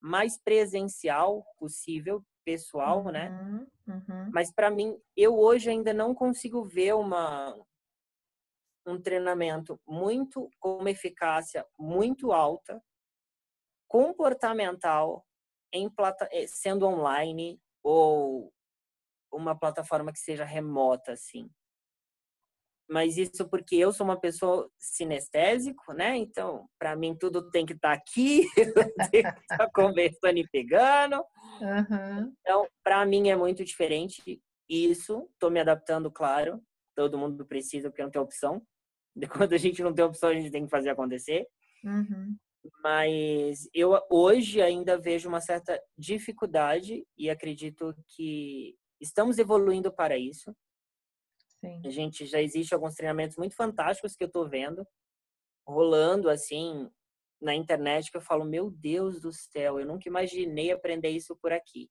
[0.00, 3.30] mais presencial possível, pessoal, né?
[3.30, 3.52] uhum.
[3.52, 3.66] né?
[4.08, 4.30] Uhum.
[4.32, 7.54] Mas para mim, eu hoje ainda não consigo ver uma
[8.88, 12.82] um treinamento muito com uma eficácia muito alta,
[13.88, 15.24] comportamental,
[15.72, 18.52] em plata, eh, sendo online ou
[19.32, 21.50] uma plataforma que seja remota, assim.
[22.90, 26.16] Mas isso porque eu sou uma pessoa sinestésico, né?
[26.16, 28.46] Então, para mim, tudo tem que estar tá aqui,
[29.12, 31.16] tem que estar tá conversando e pegando.
[31.60, 32.34] Uhum.
[32.40, 35.28] Então, para mim é muito diferente isso.
[35.34, 36.62] Estou me adaptando, claro.
[36.96, 38.62] Todo mundo precisa, porque não tem opção.
[39.46, 41.46] Quando a gente não tem opção, a gente tem que fazer acontecer.
[41.84, 42.36] Uhum.
[42.82, 50.54] Mas eu hoje ainda vejo uma certa dificuldade e acredito que estamos evoluindo para isso.
[51.60, 51.80] Sim.
[51.84, 54.86] A gente já existe alguns treinamentos muito fantásticos que eu estou vendo
[55.66, 56.90] rolando assim
[57.40, 61.52] na internet que eu falo, meu Deus do céu, eu nunca imaginei aprender isso por
[61.52, 61.88] aqui.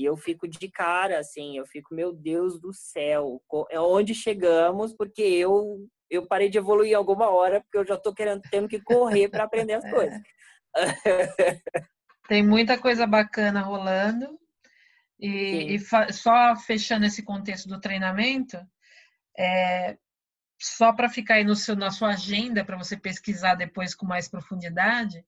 [0.00, 4.94] E eu fico de cara, assim, eu fico, meu Deus do céu, é onde chegamos,
[4.94, 8.80] porque eu eu parei de evoluir alguma hora, porque eu já estou querendo, tendo que
[8.80, 10.20] correr para aprender as coisas.
[12.26, 14.40] Tem muita coisa bacana rolando.
[15.20, 15.78] E, e
[16.12, 18.58] só fechando esse contexto do treinamento,
[19.38, 19.98] é,
[20.58, 24.28] só para ficar aí no seu, na sua agenda, para você pesquisar depois com mais
[24.28, 25.22] profundidade,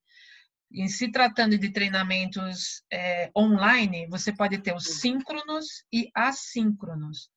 [0.74, 7.30] em se tratando de treinamentos é, online, você pode ter os síncronos e assíncronos.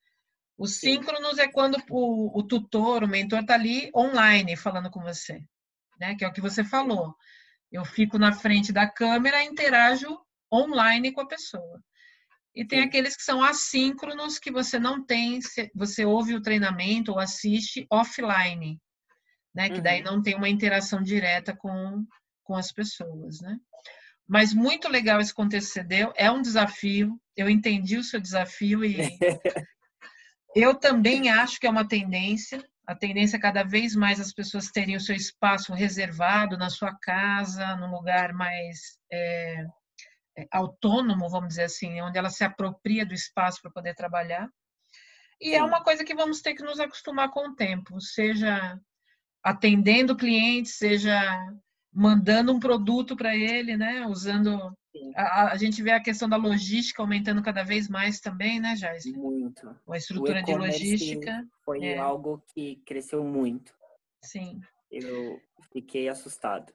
[0.57, 5.43] O síncronos é quando o, o tutor, o mentor está ali online falando com você,
[5.99, 6.15] né?
[6.15, 7.13] Que é o que você falou.
[7.71, 10.17] Eu fico na frente da câmera e interajo
[10.51, 11.83] online com a pessoa.
[12.55, 12.87] E tem Sim.
[12.87, 15.39] aqueles que são assíncronos que você não tem,
[15.73, 18.79] você ouve o treinamento ou assiste offline,
[19.53, 19.69] né?
[19.69, 20.05] Que daí uhum.
[20.05, 22.05] não tem uma interação direta com
[22.45, 23.57] com as pessoas, né?
[24.27, 28.19] Mas muito legal esse contexto que você deu, é um desafio, eu entendi o seu
[28.19, 28.97] desafio e
[30.55, 34.71] eu também acho que é uma tendência, a tendência é cada vez mais as pessoas
[34.71, 39.65] terem o seu espaço reservado na sua casa, num lugar mais é,
[40.37, 44.47] é autônomo, vamos dizer assim, onde ela se apropria do espaço para poder trabalhar.
[45.41, 48.79] E é uma coisa que vamos ter que nos acostumar com o tempo, seja
[49.43, 51.13] atendendo clientes, seja
[51.95, 54.05] mandando um produto para ele, né?
[54.05, 54.75] Usando.
[55.15, 59.05] A, a, gente vê a questão da logística aumentando cada vez mais também, né, Jais?
[59.05, 59.73] Muito.
[59.89, 61.47] A estrutura de logística.
[61.63, 61.97] Foi é.
[61.97, 63.73] algo que cresceu muito.
[64.21, 64.59] Sim.
[64.91, 65.41] Eu
[65.71, 66.73] fiquei assustado.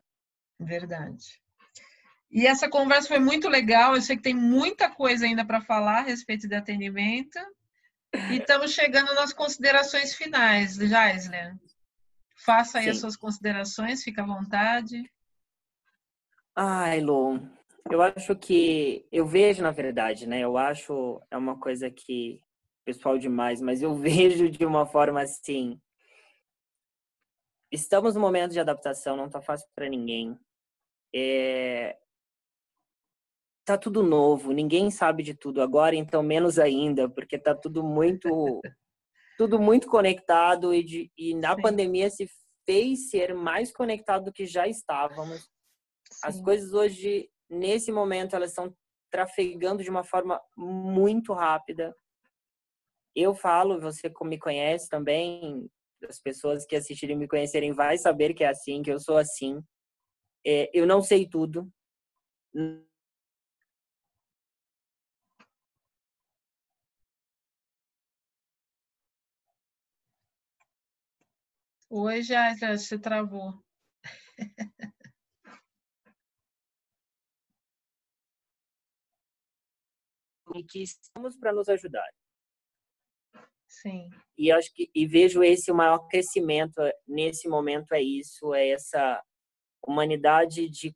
[0.58, 1.40] Verdade.
[2.30, 3.94] E essa conversa foi muito legal.
[3.94, 7.38] Eu sei que tem muita coisa ainda para falar a respeito de atendimento.
[8.30, 11.54] E estamos chegando nas considerações finais, Jaisler.
[12.44, 12.90] Faça aí Sim.
[12.90, 15.10] as suas considerações, fica à vontade.
[16.56, 17.40] Ai, Lu,
[17.90, 20.40] eu acho que eu vejo na verdade, né?
[20.40, 22.42] Eu acho é uma coisa que
[22.84, 25.80] pessoal demais, mas eu vejo de uma forma assim.
[27.70, 30.38] Estamos no momento de adaptação, não tá fácil para ninguém.
[31.14, 31.98] É...
[33.64, 38.28] Tá tudo novo, ninguém sabe de tudo agora, então menos ainda, porque tá tudo muito
[39.40, 41.62] tudo muito conectado e, de, e na Sim.
[41.62, 42.28] pandemia se
[42.66, 45.40] fez ser mais conectado do que já estávamos.
[45.40, 46.20] Sim.
[46.24, 48.76] As coisas hoje nesse momento elas estão
[49.10, 51.96] trafegando de uma forma muito rápida.
[53.16, 55.66] Eu falo, você me conhece também,
[56.06, 59.62] as pessoas que assistirem me conhecerem vai saber que é assim, que eu sou assim.
[60.46, 61.66] É, eu não sei tudo.
[71.92, 73.52] Oi, já, você travou.
[80.54, 82.06] e que estamos para nos ajudar.
[83.68, 84.08] Sim.
[84.36, 89.22] E acho que e vejo esse o maior crescimento nesse momento é isso, é essa
[89.82, 90.94] humanidade de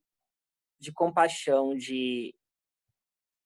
[0.80, 2.34] de compaixão, de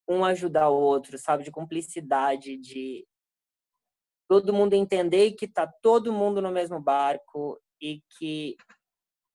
[0.07, 3.05] um ajudar o outro, sabe, de cumplicidade, de
[4.29, 8.55] todo mundo entender que tá todo mundo no mesmo barco e que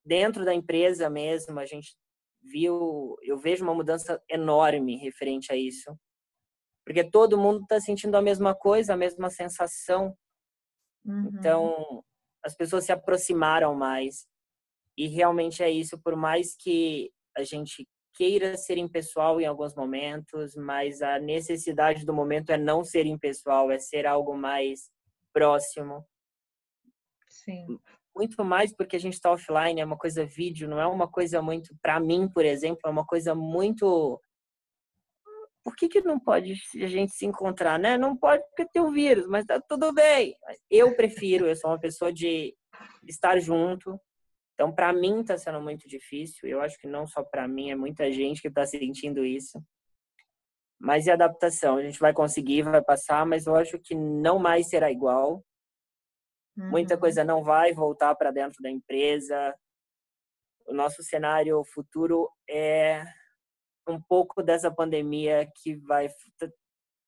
[0.07, 1.95] dentro da empresa mesmo a gente
[2.42, 5.95] viu, eu vejo uma mudança enorme referente a isso
[6.84, 10.16] porque todo mundo está sentindo a mesma coisa, a mesma sensação.
[11.05, 11.30] Uhum.
[11.32, 12.05] Então,
[12.45, 14.26] as pessoas se aproximaram mais.
[14.97, 20.55] E realmente é isso, por mais que a gente queira ser impessoal em alguns momentos,
[20.57, 24.91] mas a necessidade do momento é não ser impessoal, é ser algo mais
[25.33, 26.07] próximo.
[27.29, 27.79] Sim.
[28.17, 31.43] Muito mais porque a gente está offline, é uma coisa vídeo, não é uma coisa
[31.43, 34.21] muito, para mim, por exemplo, é uma coisa muito
[35.65, 37.97] por que, que não pode a gente se encontrar, né?
[37.97, 40.37] Não pode porque tem o vírus, mas tá tudo bem.
[40.71, 42.55] Eu prefiro, eu sou uma pessoa de
[43.09, 43.99] estar junto.
[44.55, 46.49] Então, para mim, está sendo muito difícil.
[46.49, 49.63] Eu acho que não só para mim, é muita gente que está sentindo isso.
[50.79, 51.77] Mas e a adaptação?
[51.77, 55.45] A gente vai conseguir, vai passar, mas eu acho que não mais será igual.
[56.57, 56.71] Uhum.
[56.71, 59.55] Muita coisa não vai voltar para dentro da empresa.
[60.67, 63.05] O nosso cenário futuro é
[63.89, 66.09] um pouco dessa pandemia que vai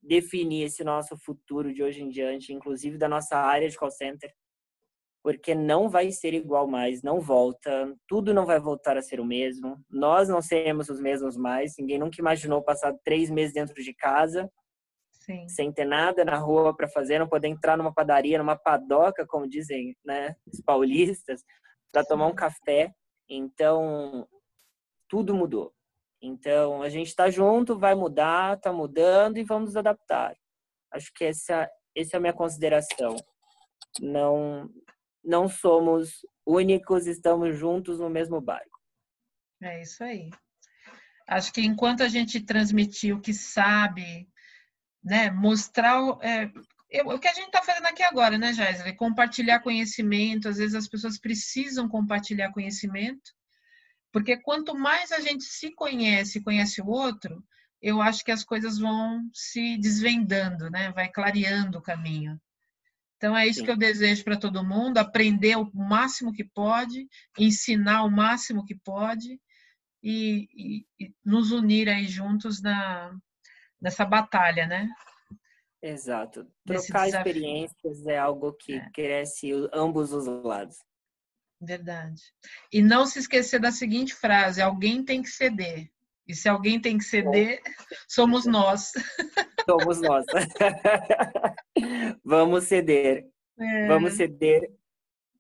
[0.03, 4.33] definir esse nosso futuro de hoje em diante, inclusive da nossa área de call center,
[5.27, 9.25] porque não vai ser igual mais, não volta, tudo não vai voltar a ser o
[9.25, 13.93] mesmo, nós não seremos os mesmos mais, ninguém nunca imaginou passar três meses dentro de
[13.93, 14.49] casa,
[15.11, 15.49] Sim.
[15.49, 19.49] sem ter nada na rua para fazer, não poder entrar numa padaria, numa padoca, como
[19.49, 21.43] dizem né, os paulistas,
[21.91, 22.95] para tomar um café.
[23.29, 24.29] Então,
[25.09, 25.73] tudo mudou.
[26.23, 30.37] Então, a gente está junto, vai mudar, está mudando e vamos nos adaptar.
[30.93, 33.17] Acho que essa, essa é a minha consideração.
[34.01, 34.71] Não,
[35.27, 38.81] não somos únicos, estamos juntos no mesmo barco.
[39.61, 40.31] É isso aí.
[41.29, 44.29] Acho que enquanto a gente transmitir o que sabe,
[45.03, 46.51] né, mostrar é,
[47.05, 48.95] o que a gente está fazendo aqui agora, né, Jéssica?
[48.95, 50.49] Compartilhar conhecimento.
[50.49, 53.37] Às vezes as pessoas precisam compartilhar conhecimento
[54.17, 57.45] porque quanto mais a gente se conhece, conhece o outro,
[57.83, 60.91] eu acho que as coisas vão se desvendando, né?
[60.93, 62.41] Vai clareando o caminho.
[63.17, 63.65] Então é isso Sim.
[63.65, 67.09] que eu desejo para todo mundo, aprender o máximo que pode,
[67.39, 69.41] ensinar o máximo que pode
[70.03, 73.17] e, e, e nos unir aí juntos na,
[73.81, 74.89] nessa batalha, né?
[75.83, 76.47] Exato.
[76.65, 78.91] Trocar experiências é algo que é.
[78.91, 80.77] cresce ambos os lados.
[81.61, 82.23] Verdade.
[82.73, 85.91] E não se esquecer da seguinte frase: alguém tem que ceder.
[86.27, 87.63] E se alguém tem que ceder,
[88.09, 88.93] somos nós.
[89.69, 90.25] Somos nós.
[92.25, 93.27] Vamos ceder.
[93.59, 93.89] É.
[93.89, 94.71] Vamos ceder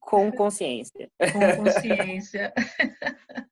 [0.01, 1.11] com consciência.
[1.33, 2.53] Com consciência.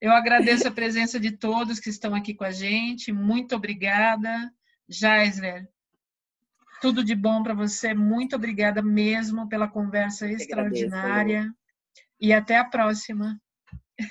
[0.00, 3.12] Eu agradeço a presença de todos que estão aqui com a gente.
[3.12, 4.52] Muito obrigada.
[4.88, 5.66] Jaisler,
[6.80, 7.94] tudo de bom para você.
[7.94, 11.38] Muito obrigada mesmo pela conversa extraordinária.
[11.38, 11.56] Agradeço,
[12.20, 13.40] e até a próxima.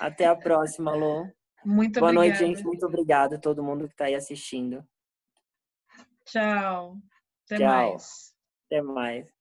[0.00, 1.28] Até a próxima, Lô.
[1.64, 2.40] Muito Boa obrigada.
[2.40, 2.64] noite, gente.
[2.64, 4.84] Muito obrigado a todo mundo que está aí assistindo.
[6.26, 6.98] Tchau.
[7.46, 7.66] Até Tchau.
[7.66, 8.34] mais.
[8.66, 9.33] Até mais.